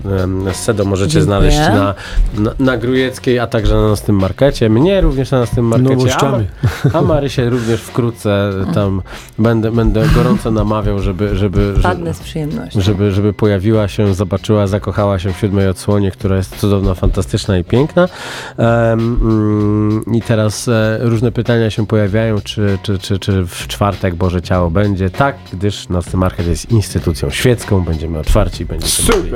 [0.49, 1.25] E, SEDO możecie Dziękuję.
[1.25, 1.95] znaleźć na,
[2.33, 4.69] na, na Grujeckiej, a także na naszym markecie.
[4.69, 5.95] Mnie również na naszym markecie.
[5.95, 6.47] Nowościami.
[6.93, 9.01] A, a Marysię również wkrótce tam
[9.39, 12.81] będę, będę gorąco namawiał, żeby, żeby, Padnę z przyjemnością.
[12.81, 17.63] żeby, żeby pojawiła się, zobaczyła, zakochała się w siódmej odsłonie, która jest cudowna, fantastyczna i
[17.63, 18.09] piękna.
[18.57, 24.41] Mm, I teraz e, różne pytania się pojawiają, czy, czy, czy, czy w czwartek Boże
[24.41, 25.09] Ciało będzie.
[25.09, 29.31] Tak, gdyż Nocny Market jest instytucją świecką, będziemy otwarci, będziecie mogli,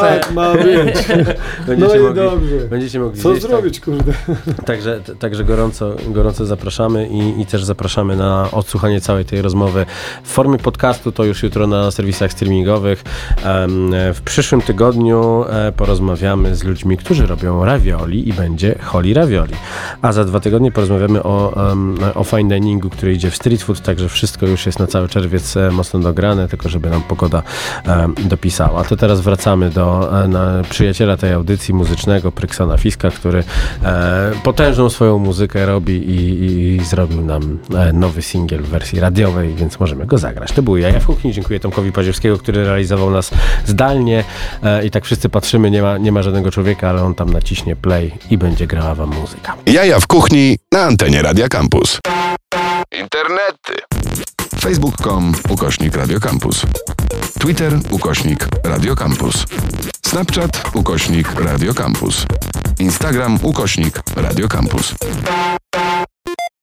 [0.00, 0.66] Tak ma być.
[1.66, 2.56] będziecie, No i mogli, dobrze.
[2.70, 3.40] będziecie mogli Co tak.
[3.42, 4.12] zrobić, kurde?
[4.66, 9.86] Także, także gorąco, gorąco zapraszamy i, i też zapraszamy na odsłuchanie całej tej rozmowy
[10.24, 13.02] w formie podcastu, to już jutro na serwisach streamingowych.
[14.14, 19.54] W przyszłym tygodniu e, porozmawiamy z ludźmi, którzy robią ravioli i będzie Holi Ravioli.
[20.02, 23.80] A za dwa tygodnie porozmawiamy o, em, o fine diningu, który idzie w street food,
[23.80, 27.42] także wszystko już jest na cały czerwiec e, mocno dograne, tylko żeby nam pogoda
[27.84, 28.84] em, dopisała.
[28.84, 33.44] To teraz wracamy do e, na, przyjaciela tej audycji muzycznego, Pryksona Fiska, który
[33.84, 39.00] e, potężną swoją muzykę robi i, i, i zrobił nam e, nowy singiel w wersji
[39.00, 40.52] radiowej, więc możemy go zagrać.
[40.52, 41.32] To był Jaja w kuchni.
[41.32, 43.30] Dziękuję Tomkowi Paziewskiego, który realizował nas
[43.66, 44.24] zdalnie
[44.62, 47.76] e, i tak wszyscy patrzymy, nie ma, nie ma żadnego człowieka, ale on tam naciśnie
[47.76, 49.56] play i będzie grała wam muzyka.
[49.66, 51.98] Jaja w kuchni na antenie Radia Campus.
[52.92, 53.74] Internety.
[54.60, 56.62] Facebook.com ukośnik Radio Campus.
[57.38, 59.44] Twitter ukośnik Radio Campus.
[60.06, 62.26] Snapchat ukośnik Radio Campus.
[62.78, 64.94] Instagram ukośnik Radio Campus.